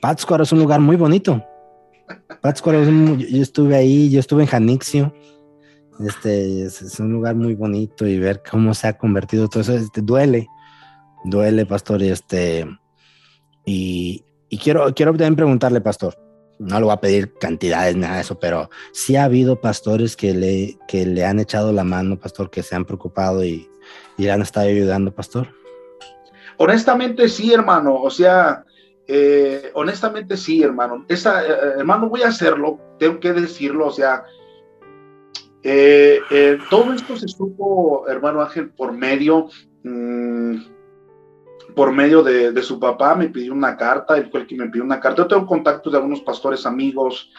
[0.00, 1.44] Pátzcuaro es un lugar muy bonito.
[2.40, 5.14] Pátzcuaro, yo estuve ahí, yo estuve en Janixio.
[6.06, 10.00] Este es, un lugar muy bonito y ver cómo se ha convertido todo eso, este,
[10.00, 10.48] duele,
[11.24, 12.02] duele, pastor.
[12.02, 12.66] Y este,
[13.66, 16.16] y, y quiero, quiero también preguntarle, pastor,
[16.58, 20.34] no le voy a pedir cantidades, nada de eso, pero sí ha habido pastores que
[20.34, 23.68] le, que le han echado la mano, pastor, que se han preocupado y,
[24.16, 25.48] y le han estado ayudando, pastor.
[26.56, 28.64] Honestamente sí, hermano, o sea,
[29.12, 31.04] eh, honestamente sí, hermano.
[31.08, 34.22] Esa, eh, hermano, voy a hacerlo, tengo que decirlo, o sea,
[35.64, 36.20] eh,
[36.70, 39.48] todo esto se supo, hermano Ángel, por medio...
[39.82, 40.58] Mmm,
[41.74, 45.22] por medio de, su papá me pidió una carta, el que me pidió una carta.
[45.22, 47.30] Yo tengo contacto de algunos pastores amigos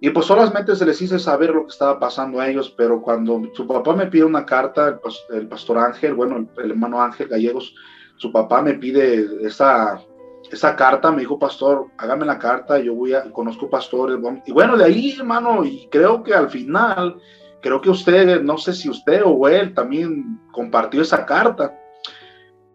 [0.00, 3.42] y pues solamente se les hice saber lo que estaba pasando a ellos, pero cuando
[3.54, 7.74] su papá me pide una carta, el, pastor Ángel, bueno, el, hermano Ángel Gallegos,
[8.16, 10.02] su papá me pide esa,
[10.50, 14.76] esa carta, me dijo, pastor, hágame la carta, yo voy a, conozco pastores, y bueno,
[14.76, 17.16] de ahí, hermano, y creo que al final,
[17.60, 21.76] creo que usted, no sé si usted o él también compartió esa carta.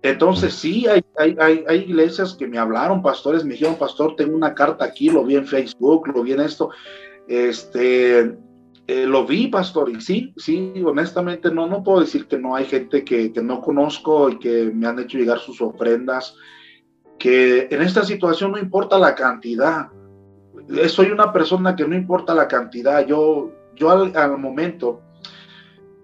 [0.03, 4.55] Entonces sí, hay, hay, hay, iglesias que me hablaron, pastores, me dijeron, pastor, tengo una
[4.55, 6.71] carta aquí, lo vi en Facebook, lo vi en esto,
[7.27, 8.35] este,
[8.87, 12.65] eh, lo vi, pastor, y sí, sí, honestamente no, no puedo decir que no hay
[12.65, 16.35] gente que, que no conozco y que me han hecho llegar sus ofrendas,
[17.21, 19.89] que en esta situación no importa la cantidad,
[20.69, 25.01] eh, soy una persona que no importa la cantidad, yo, yo al, momento,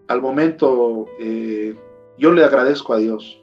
[0.07, 1.75] al momento, eh,
[2.19, 3.41] yo le agradezco a Dios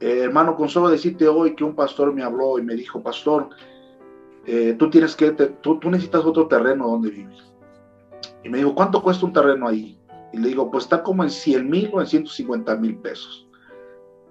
[0.00, 3.48] eh, hermano, con solo decirte hoy que un pastor me habló y me dijo, pastor,
[4.78, 7.42] tú tienes que, tú, necesitas otro terreno donde vivir.
[8.44, 9.98] Y me dijo, ¿cuánto cuesta un terreno ahí?
[10.32, 13.48] Y le digo, pues está como en 100 mil o en 150 mil pesos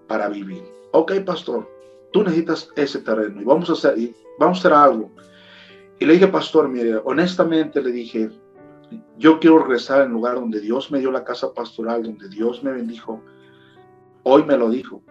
[0.08, 0.64] para vivir.
[0.92, 1.68] Ok, pastor,
[2.12, 5.12] tú necesitas ese terreno y vamos a hacer, y vamos a hacer algo.
[6.00, 8.30] Y le dije, pastor, mire, honestamente le dije,
[9.18, 12.72] yo quiero regresar al lugar donde Dios me dio la casa pastoral, donde Dios me
[12.72, 13.22] bendijo.
[14.24, 15.02] Hoy me lo dijo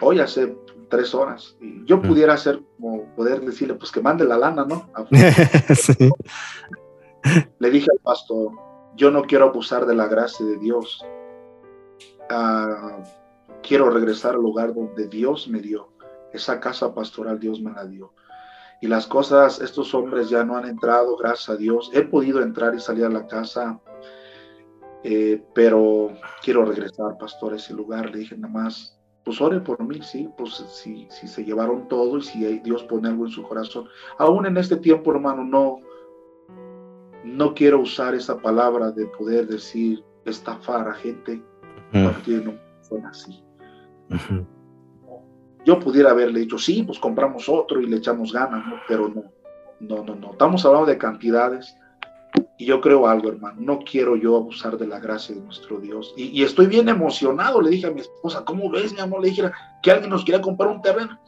[0.00, 0.56] hoy hace
[0.88, 1.56] tres horas.
[1.60, 2.02] Y yo mm.
[2.02, 4.88] pudiera hacer como poder decirle, pues que mande la lana, ¿no?
[7.58, 8.52] Le dije al pastor,
[8.96, 11.04] yo no quiero abusar de la gracia de Dios.
[12.30, 12.98] Ah,
[13.62, 15.89] quiero regresar al lugar donde Dios me dio.
[16.32, 18.12] Esa casa pastoral Dios me la dio.
[18.80, 21.90] Y las cosas, estos hombres ya no han entrado, gracias a Dios.
[21.92, 23.78] He podido entrar y salir a la casa,
[25.04, 26.12] eh, pero
[26.42, 28.10] quiero regresar, pastor, a ese lugar.
[28.10, 32.22] Le dije nada más, pues ore por mí, sí, pues si, se llevaron todo y
[32.22, 33.86] si Dios pone algo en su corazón.
[34.18, 35.80] Aún en este tiempo, hermano, no,
[37.24, 41.42] no quiero usar esa palabra de poder decir estafar a gente,
[41.92, 43.44] porque no son así.
[45.64, 48.76] Yo pudiera haberle dicho, sí, pues compramos otro y le echamos ganas, ¿no?
[48.88, 49.24] pero no,
[49.80, 50.32] no, no, no.
[50.32, 51.76] Estamos hablando de cantidades
[52.58, 56.12] y yo creo algo, hermano, no quiero yo abusar de la gracia de nuestro Dios.
[56.16, 59.22] Y, estoy bien emocionado, le dije a mi esposa, ¿cómo ves, mi amor?
[59.22, 59.50] Le dije
[59.82, 61.18] que alguien nos quiera comprar un terreno.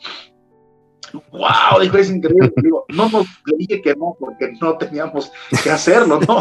[1.31, 1.81] ¡Wow!
[1.81, 2.53] Dijo, es increíble.
[2.89, 3.09] no
[3.47, 6.39] le dije que no, porque no teníamos que hacerlo, ¿no?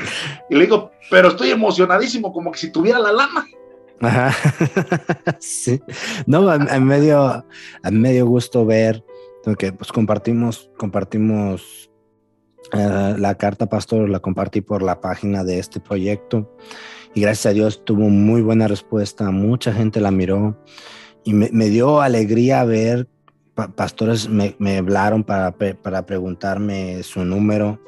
[0.50, 3.46] Y le digo, pero estoy emocionadísimo, como que si tuviera la lana.
[4.02, 4.32] Ajá.
[5.38, 5.80] sí.
[6.26, 9.04] No, a, medio, a medio gusto ver,
[9.58, 11.90] que pues compartimos, compartimos
[12.72, 16.56] eh, la carta pastor la compartí por la página de este proyecto
[17.14, 20.58] y gracias a Dios tuvo muy buena respuesta, mucha gente la miró
[21.24, 23.08] y me, dio alegría ver,
[23.76, 27.80] pastores me, hablaron para, para, preguntarme su número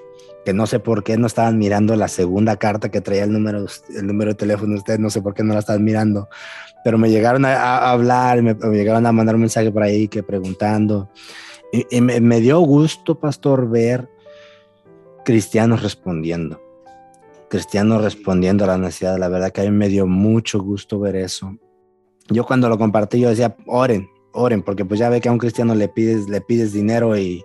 [0.45, 3.67] que no sé por qué no estaban mirando la segunda carta que traía el número,
[3.97, 6.29] el número de teléfono de ustedes, no sé por qué no la estaban mirando,
[6.85, 10.23] pero me llegaron a, hablar, me, me, llegaron a mandar un mensaje por ahí que
[10.23, 11.09] preguntando.
[11.73, 14.09] Y, me, me, dio gusto, pastor, ver
[15.25, 16.61] cristianos respondiendo,
[17.49, 19.19] cristianos respondiendo a la necesidad.
[19.19, 21.57] La verdad que a mí me dio mucho gusto ver eso.
[22.29, 25.39] Yo cuando lo compartí, yo decía, oren, oren, porque pues ya ve que a un
[25.39, 27.45] cristiano le pides, le pides dinero y,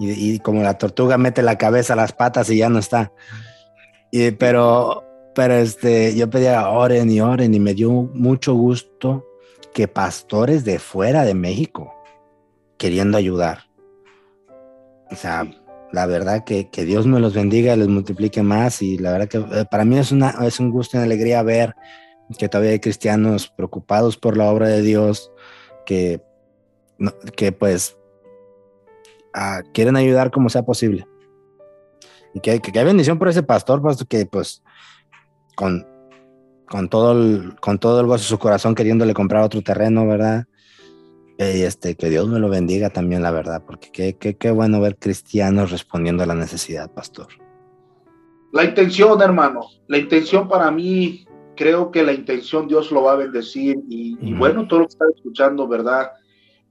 [0.00, 3.12] y, como la tortuga mete la cabeza las patas y ya no está.
[4.10, 9.26] Y, pero, pero este, yo pedía oren y oren y me dio mucho gusto
[9.74, 11.94] que pastores de fuera de México
[12.78, 13.68] queriendo ayudar.
[15.10, 15.46] O sea,
[15.92, 19.28] la verdad que, que, Dios me los bendiga y les multiplique más y la verdad
[19.28, 21.74] que eh, para mí es, una, es un gusto y una alegría ver
[22.38, 25.32] que todavía hay cristianos preocupados por la obra de Dios,
[25.84, 26.22] que,
[27.36, 27.96] que pues
[29.72, 31.06] quieren ayudar como sea posible.
[32.34, 34.62] Y que, que, hay bendición por ese pastor, pastor que pues
[35.56, 35.86] con,
[36.68, 40.46] con, todo el, con todo el gozo de su corazón queriéndole comprar otro terreno, ¿verdad?
[41.38, 44.80] Y este, que Dios me lo bendiga también, la verdad, porque qué, qué, qué bueno
[44.80, 47.28] ver cristianos respondiendo a la necesidad, pastor.
[48.52, 51.24] La intención, hermano, la intención para mí,
[51.56, 54.92] creo que la intención Dios lo va a bendecir y, y bueno, todo lo que
[54.92, 56.10] está escuchando, ¿verdad?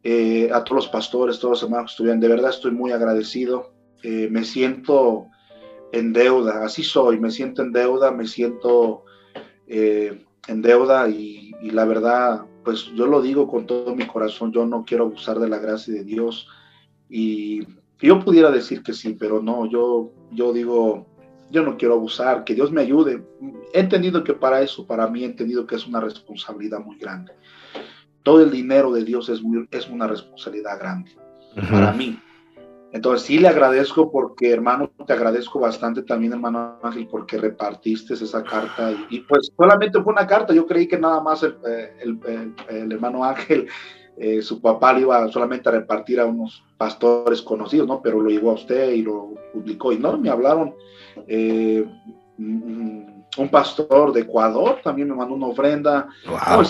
[0.03, 2.19] Eh, a todos los pastores, todos los hermanos que estuvieron.
[2.19, 3.73] De verdad estoy muy agradecido.
[4.01, 5.27] Eh, me siento
[5.91, 9.03] en deuda, así soy, me siento en deuda, me siento
[9.67, 14.65] eh, en deuda y, la verdad, pues yo lo digo con todo mi corazón, yo
[14.65, 16.47] no quiero abusar de la gracia de Dios
[17.09, 17.67] y
[17.99, 21.07] yo pudiera decir que sí, pero no, yo, yo digo,
[21.51, 23.21] yo no quiero abusar, que Dios me ayude.
[23.73, 27.33] He entendido que para eso, para mí he entendido que es una responsabilidad muy grande
[28.23, 29.41] todo el dinero de Dios es,
[29.71, 31.11] es una responsabilidad grande
[31.69, 32.19] para mí.
[32.91, 38.43] Entonces sí le agradezco porque, hermano, te agradezco bastante también, hermano Ángel, porque repartiste esa
[38.43, 38.91] carta.
[39.09, 40.53] Y, pues solamente fue una carta.
[40.53, 41.55] Yo creí que nada más el,
[41.99, 43.67] el, hermano Ángel,
[44.17, 48.01] eh, su papá le iba solamente a repartir a unos pastores conocidos, ¿no?
[48.01, 49.91] Pero lo llevó a usted y lo publicó.
[49.91, 50.73] Y no, me hablaron.
[51.27, 51.85] Eh,
[52.39, 56.07] un pastor de Ecuador también me mandó una ofrenda.
[56.27, 56.63] Wow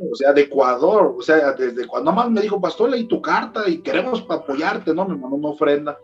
[0.00, 3.68] o sea, de Ecuador, o sea, desde cuando más me dijo, pastor, leí tu carta
[3.68, 5.06] y queremos apoyarte, ¿no?
[5.06, 5.98] Me mandó una ofrenda.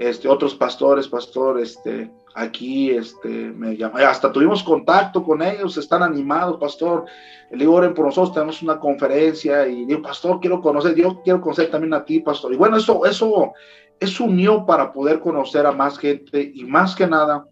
[0.00, 6.02] Este, otros pastores, pastor, este, aquí, este, me llamó, hasta tuvimos contacto con ellos, están
[6.02, 7.04] animados, pastor,
[7.50, 11.42] le digo, oren por nosotros, tenemos una conferencia, y digo, pastor, quiero conocer, yo quiero
[11.42, 13.52] conocer también a ti, pastor, y bueno, eso, eso,
[13.98, 17.46] eso unió para poder conocer a más gente, y más que nada,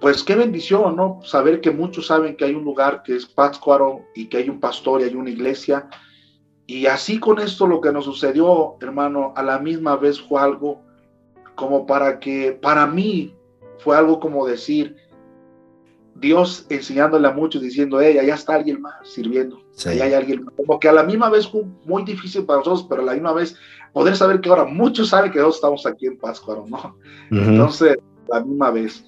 [0.00, 1.20] pues qué bendición, ¿no?
[1.24, 4.60] Saber que muchos saben que hay un lugar que es Pátzcuaro y que hay un
[4.60, 5.88] pastor y hay una iglesia.
[6.66, 10.82] Y así con esto lo que nos sucedió, hermano, a la misma vez fue algo
[11.54, 13.34] como para que, para mí,
[13.78, 14.96] fue algo como decir,
[16.14, 20.54] Dios enseñándole a muchos, diciendo, hey, allá está alguien más sirviendo, allá hay alguien más.
[20.54, 23.32] Como que a la misma vez fue muy difícil para nosotros, pero a la misma
[23.32, 23.56] vez
[23.92, 26.96] poder saber que ahora muchos saben que nosotros estamos aquí en Pátzcuaro, ¿no?
[27.30, 27.98] Entonces,
[28.30, 29.04] a la misma vez.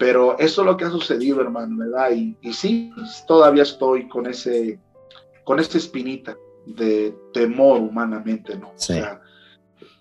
[0.00, 2.12] Pero eso es lo que ha sucedido, hermano, ¿verdad?
[2.12, 2.90] Y, y sí,
[3.28, 4.80] todavía estoy con ese,
[5.44, 6.34] con esa espinita
[6.64, 8.72] de temor humanamente, ¿no?
[8.76, 8.94] Sí.
[8.94, 9.20] O sea,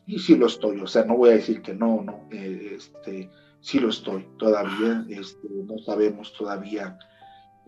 [0.08, 3.30] y sí lo estoy, o sea, no voy a decir que no, no, eh, este,
[3.60, 6.98] sí lo estoy todavía, este, no sabemos todavía,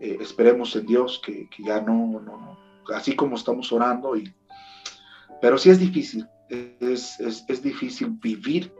[0.00, 2.58] eh, esperemos en Dios que, que ya no, no, no,
[2.94, 4.34] así como estamos orando, y,
[5.42, 8.72] pero sí es difícil, es, es, es difícil vivir,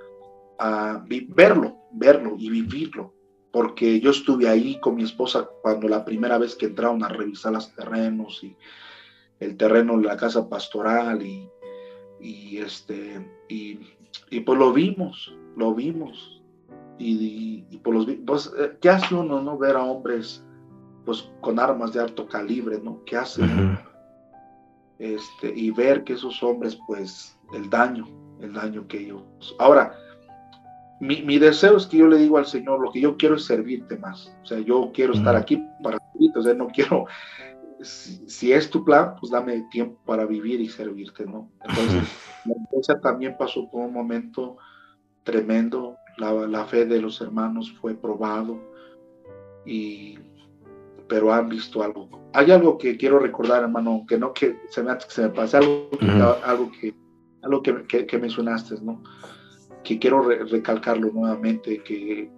[0.58, 0.98] uh,
[1.28, 3.14] verlo, verlo y vivirlo,
[3.52, 7.52] porque yo estuve ahí con mi esposa cuando la primera vez que entraron a revisar
[7.52, 8.56] los terrenos y
[9.40, 11.48] el terreno de la casa pastoral y,
[12.20, 13.78] y este y,
[14.30, 16.42] y, pues lo vimos, lo vimos
[16.98, 20.42] y, y pues, los, pues eh, ¿qué hace uno no ver a hombres
[21.04, 23.04] pues con armas de alto calibre, ¿no?
[23.04, 23.42] ¿Qué hace?
[24.98, 28.08] Este, y ver que esos hombres pues el daño,
[28.40, 29.22] el daño que ellos.
[29.58, 29.98] Ahora,
[31.02, 33.96] mi, deseo es que yo le digo al Señor, lo que yo quiero es servirte
[33.98, 34.32] más.
[34.44, 37.06] O sea, yo quiero estar aquí para servirte, o sea, no quiero,
[37.80, 41.50] si, es tu plan, pues dame tiempo para vivir y servirte, ¿no?
[41.64, 42.04] Entonces,
[42.44, 44.58] la iglesia también pasó por un momento
[45.24, 48.60] tremendo, la, fe de los hermanos fue probado,
[49.66, 50.20] y,
[51.08, 52.08] pero han visto algo.
[52.32, 55.90] Hay algo que quiero recordar, hermano, que no que se me, se me pase, algo,
[56.44, 56.94] algo que,
[57.42, 59.02] algo que, que, que mencionaste, ¿no?
[59.84, 62.30] Que quiero recalcarlo nuevamente, que,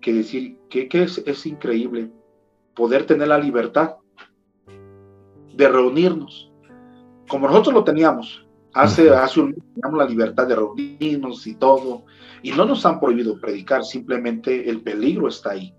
[0.00, 2.10] que decir que, que es, es, increíble
[2.74, 3.96] poder tener la libertad
[5.54, 6.50] de reunirnos,
[7.28, 12.04] como nosotros lo teníamos, Hace, hace un tenemos la libertad de reunirnos y todo,
[12.42, 15.74] y no nos han prohibido predicar, simplemente el peligro está ahí.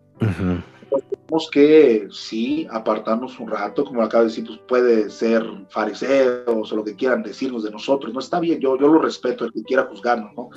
[1.34, 6.76] Tenemos que, sí, apartarnos un rato, como acaba de decir, pues puede ser fariseos o
[6.76, 9.64] lo que quieran decirnos de nosotros, no está bien, yo, yo lo respeto, el que
[9.64, 10.50] quiera juzgarnos, ¿no?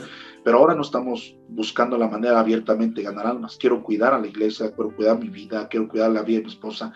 [0.44, 4.26] Pero ahora no estamos buscando la manera abiertamente de ganar almas, quiero cuidar a la
[4.26, 6.92] iglesia, quiero cuidar mi vida, quiero cuidar la vida de mi esposa,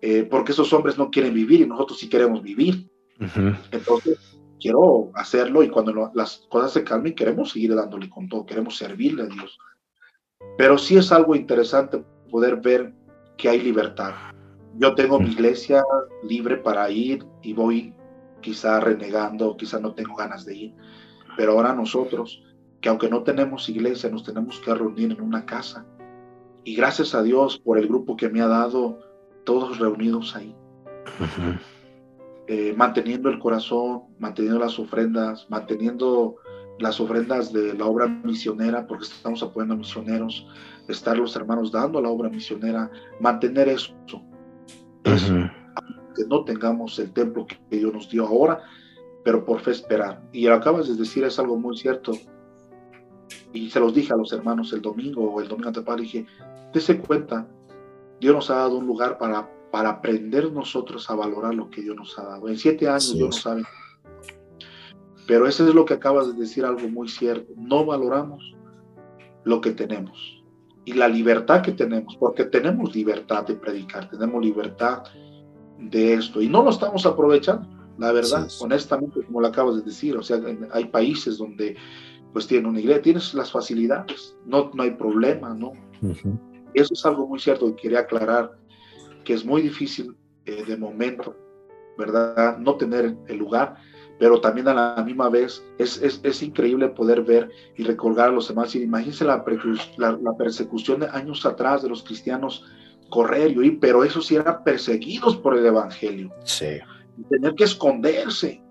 [0.00, 2.90] eh, porque esos hombres no quieren vivir y nosotros sí queremos vivir.
[3.70, 8.76] Entonces, quiero hacerlo y cuando las cosas se calmen, queremos seguir dándole con todo, queremos
[8.76, 9.56] servirle a Dios.
[10.56, 12.92] Pero sí es algo interesante poder ver
[13.36, 14.12] que hay libertad.
[14.76, 15.82] Yo tengo mi iglesia
[16.22, 17.94] libre para ir y voy
[18.40, 20.74] quizá renegando, quizá no tengo ganas de ir,
[21.36, 22.42] pero ahora nosotros,
[22.80, 25.84] que aunque no tenemos iglesia, nos tenemos que reunir en una casa.
[26.64, 29.00] Y gracias a Dios por el grupo que me ha dado,
[29.44, 30.54] todos reunidos ahí.
[32.50, 36.36] Eh, manteniendo el corazón, manteniendo las ofrendas, manteniendo
[36.78, 40.46] las ofrendas de la obra misionera, porque estamos apoyando a misioneros,
[40.88, 43.94] estar los hermanos dando la obra misionera, mantener eso,
[45.04, 48.62] que no tengamos el templo que Dios nos dio ahora,
[49.24, 50.22] pero por fe esperar.
[50.32, 52.12] Y lo acabas de decir, es algo muy cierto.
[53.52, 56.26] Y se los dije a los hermanos el domingo o el domingo anterior, dije,
[56.72, 57.46] dése cuenta,
[58.20, 61.96] Dios nos ha dado un lugar para para aprender nosotros a valorar lo que Dios
[61.96, 62.48] nos ha dado.
[62.48, 63.62] En siete años Dios no sabe.
[65.28, 67.52] Pero eso es lo que acabas de decir, algo muy cierto.
[67.56, 68.56] No valoramos
[69.44, 70.38] lo que tenemos
[70.88, 75.02] y la libertad que tenemos, porque tenemos libertad de predicar, tenemos libertad
[75.78, 77.68] de esto y no lo estamos aprovechando,
[77.98, 80.16] la verdad, honestamente, como lo acabas de decir.
[80.16, 80.40] O sea,
[80.72, 81.76] hay países donde
[82.32, 85.72] pues tienen una iglesia, tienes las facilidades, no, no hay problema, ¿no?
[86.72, 88.56] Eso es algo muy cierto que quería aclarar
[89.24, 90.16] que es muy difícil
[90.46, 91.36] eh, de momento,
[91.98, 92.56] ¿verdad?
[92.56, 93.76] No tener el lugar,
[94.18, 98.32] pero también a la misma vez es, es, es increíble poder ver y recordar a
[98.32, 98.74] los demás.
[98.74, 99.44] Y imagínense la,
[99.96, 102.64] la, persecución de años atrás de los cristianos
[103.10, 106.32] correr y huir, pero esos sí eran perseguidos por el Evangelio.
[106.44, 106.78] Sí.
[107.16, 108.62] Y tener que esconderse.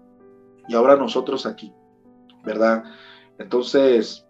[0.68, 1.74] Y ahora nosotros aquí,
[2.44, 2.84] ¿verdad?
[3.40, 4.27] Entonces,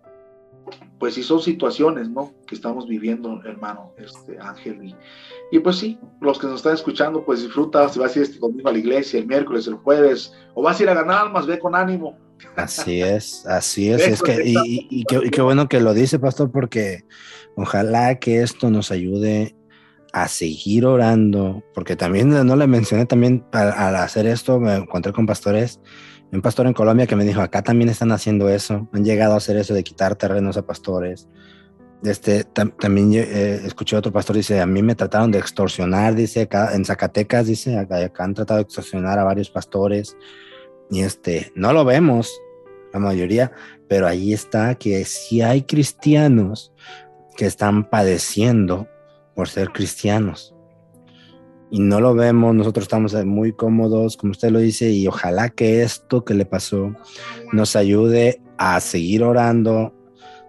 [1.00, 2.34] pues sí son situaciones, ¿no?
[2.48, 4.96] Que estamos viviendo, hermano, este Ángel, y,
[5.52, 8.40] y pues sí, los que nos están escuchando, pues disfruta, si vas a ir este
[8.40, 11.46] conmigo a la iglesia el miércoles, el jueves, o vas a ir a ganar almas,
[11.46, 12.18] ve con ánimo.
[12.56, 14.08] Así es, así es.
[14.08, 17.04] es que, y, qué, bueno que lo dice, pastor, porque
[17.56, 19.56] ojalá que esto nos ayude
[20.14, 25.26] a seguir orando, porque también no le mencioné también al, hacer esto, me encontré con
[25.26, 25.80] pastores,
[26.32, 29.38] un pastor en Colombia que me dijo, acá también están haciendo eso, han llegado a
[29.38, 31.28] hacer eso de quitar terrenos a pastores,
[32.04, 36.76] este, también eh, escuché otro pastor, dice, a mí me trataron de extorsionar, dice, acá,
[36.76, 40.16] en Zacatecas, dice, acá, han tratado de extorsionar a varios pastores,
[40.90, 42.32] y este, no lo vemos,
[42.94, 43.52] la mayoría,
[43.88, 46.72] pero ahí está que si hay cristianos
[47.36, 48.88] que están padeciendo
[49.36, 50.57] por ser cristianos.
[51.70, 55.84] Y no lo vemos, nosotros estamos muy cómodos, como usted lo dice, y ojalá que
[55.84, 56.94] esto que le pasó
[57.52, 59.94] nos ayude a seguir orando,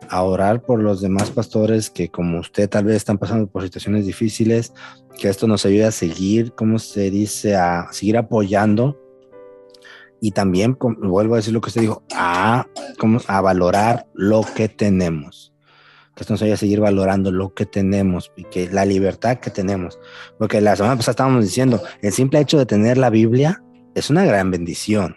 [0.09, 4.07] a orar por los demás pastores que como usted tal vez están pasando por situaciones
[4.07, 4.73] difíciles,
[5.19, 8.97] que esto nos ayude a seguir, como se dice, a seguir apoyando
[10.21, 12.67] y también, vuelvo a decir lo que usted dijo, a,
[12.99, 15.53] como, a valorar lo que tenemos.
[16.19, 19.51] Que esto nos ayude a seguir valorando lo que tenemos y que la libertad que
[19.51, 20.01] tenemos.
[20.37, 23.63] Porque la semana pasada estábamos diciendo, el simple hecho de tener la Biblia
[23.95, 25.15] es una gran bendición.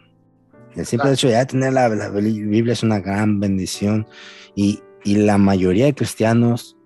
[0.75, 4.05] El simple hecho de tener la, la Biblia es una gran bendición
[4.53, 6.77] y, la mayoría de cristianos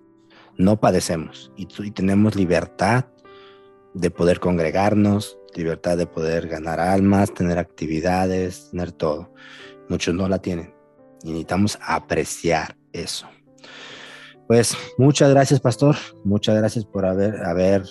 [0.56, 3.04] no padecemos y, tenemos libertad
[3.92, 9.34] de poder congregarnos, libertad de poder ganar almas, tener actividades, tener todo.
[9.90, 10.74] Muchos no la tienen
[11.22, 13.28] y necesitamos apreciar eso.
[14.46, 15.96] Pues muchas gracias, pastor.
[16.24, 17.84] Muchas gracias por haber, haber,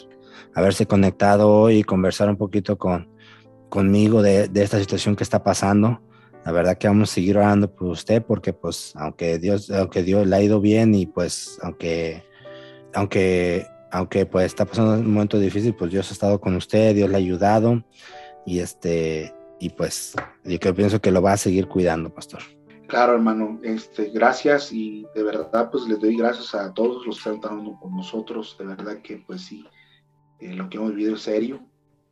[0.54, 3.10] haberse conectado hoy y conversar un poquito con,
[3.70, 6.02] conmigo de, esta situación que está pasando
[6.46, 10.28] la verdad que vamos a seguir orando por usted porque pues aunque Dios, aunque Dios
[10.28, 12.24] le ha ido bien y pues aunque,
[12.94, 17.10] aunque, aunque pues está pasando un momento difícil, pues Dios ha estado con usted, Dios
[17.10, 17.84] le ha ayudado
[18.46, 22.42] y este, y pues yo pienso que lo va a seguir cuidando, pastor.
[22.88, 27.30] Claro, hermano, este, gracias y de verdad pues les doy gracias a todos los que
[27.30, 29.66] están trabajando con nosotros, de verdad que pues sí,
[30.40, 31.62] eh, lo que hemos vivido es serio,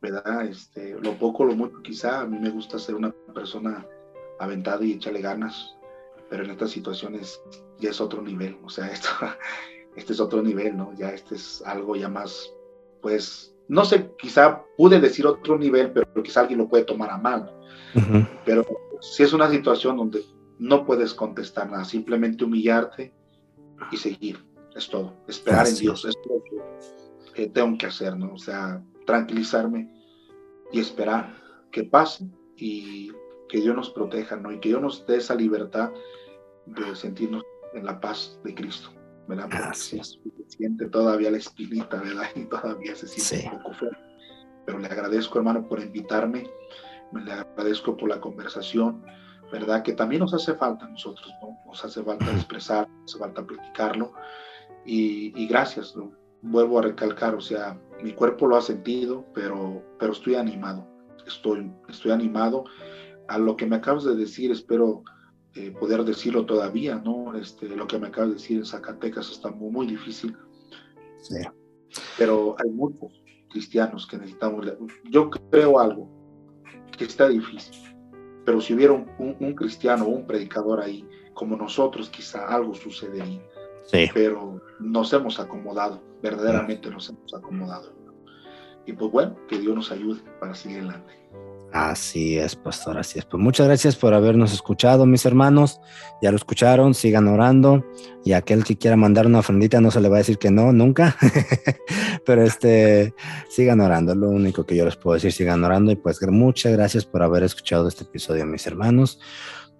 [0.02, 0.46] ¿verdad?
[0.46, 3.86] Este, lo poco, lo mucho quizá, a mí me gusta ser una persona
[4.40, 5.76] aventado y échale ganas,
[6.28, 7.40] pero en estas situaciones
[7.78, 9.08] ya es otro nivel, o sea, esto,
[9.94, 10.92] este es otro nivel, ¿no?
[10.96, 12.52] Ya este es algo ya más,
[13.00, 17.18] pues, no sé, quizá pude decir otro nivel, pero quizá alguien lo puede tomar a
[17.18, 17.54] mal,
[18.44, 18.66] pero
[19.00, 20.33] si es una situación donde
[20.64, 23.12] no puedes contestar nada, simplemente humillarte
[23.92, 24.42] y seguir,
[24.74, 28.32] es todo, esperar en Dios, es lo que tengo que hacer, ¿no?
[28.32, 29.92] O sea, tranquilizarme
[30.72, 31.34] y esperar
[31.70, 33.12] que pase y
[33.48, 34.52] que Dios nos proteja, ¿no?
[34.52, 35.90] Y que Dios nos dé esa libertad
[36.64, 37.42] de sentirnos
[37.74, 38.88] en la paz de Cristo,
[39.28, 39.48] ¿verdad?
[39.50, 40.02] Porque se
[40.48, 42.28] siente todavía la espinita, ¿verdad?
[42.34, 43.98] Y todavía se siente un poco fuerte.
[44.64, 46.48] Pero le agradezco, hermano, por invitarme,
[47.12, 49.04] le agradezco por la conversación,
[49.54, 49.82] ¿verdad?
[49.82, 51.56] Que también nos hace falta a nosotros, ¿no?
[51.64, 54.12] Nos hace falta expresar, nos hace falta platicarlo.
[54.84, 56.12] Y, y gracias, ¿no?
[56.42, 60.86] Vuelvo a recalcar, o sea, mi cuerpo lo ha sentido, pero, pero estoy animado,
[61.26, 62.64] estoy, estoy animado
[63.28, 65.04] a lo que me acabas de decir, espero
[65.54, 67.34] eh, poder decirlo todavía, ¿no?
[67.36, 70.36] Este, lo que me acabas de decir en Zacatecas está muy, muy difícil.
[71.22, 71.36] Sí.
[72.18, 74.66] Pero hay muchos cristianos que necesitamos.
[75.04, 76.10] Yo creo algo,
[76.98, 77.93] que está difícil,
[78.44, 83.40] pero si hubiera un, un, un cristiano, un predicador ahí, como nosotros, quizá algo sucedería.
[83.84, 84.08] Sí.
[84.14, 87.92] Pero nos hemos acomodado, verdaderamente nos hemos acomodado.
[88.86, 91.12] Y pues bueno, que Dios nos ayude para seguir adelante.
[91.74, 93.24] Así es, pastor, así es.
[93.24, 95.80] Pues muchas gracias por habernos escuchado, mis hermanos.
[96.22, 97.84] Ya lo escucharon, sigan orando.
[98.24, 100.72] Y aquel que quiera mandar una ofrendita no se le va a decir que no,
[100.72, 101.16] nunca.
[102.26, 103.12] Pero este,
[103.48, 105.90] sigan orando, lo único que yo les puedo decir, sigan orando.
[105.90, 109.18] Y pues muchas gracias por haber escuchado este episodio, mis hermanos.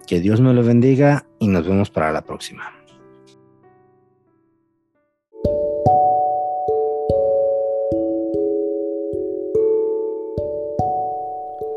[0.05, 2.73] Que Dios me lo bendiga y nos vemos para la próxima.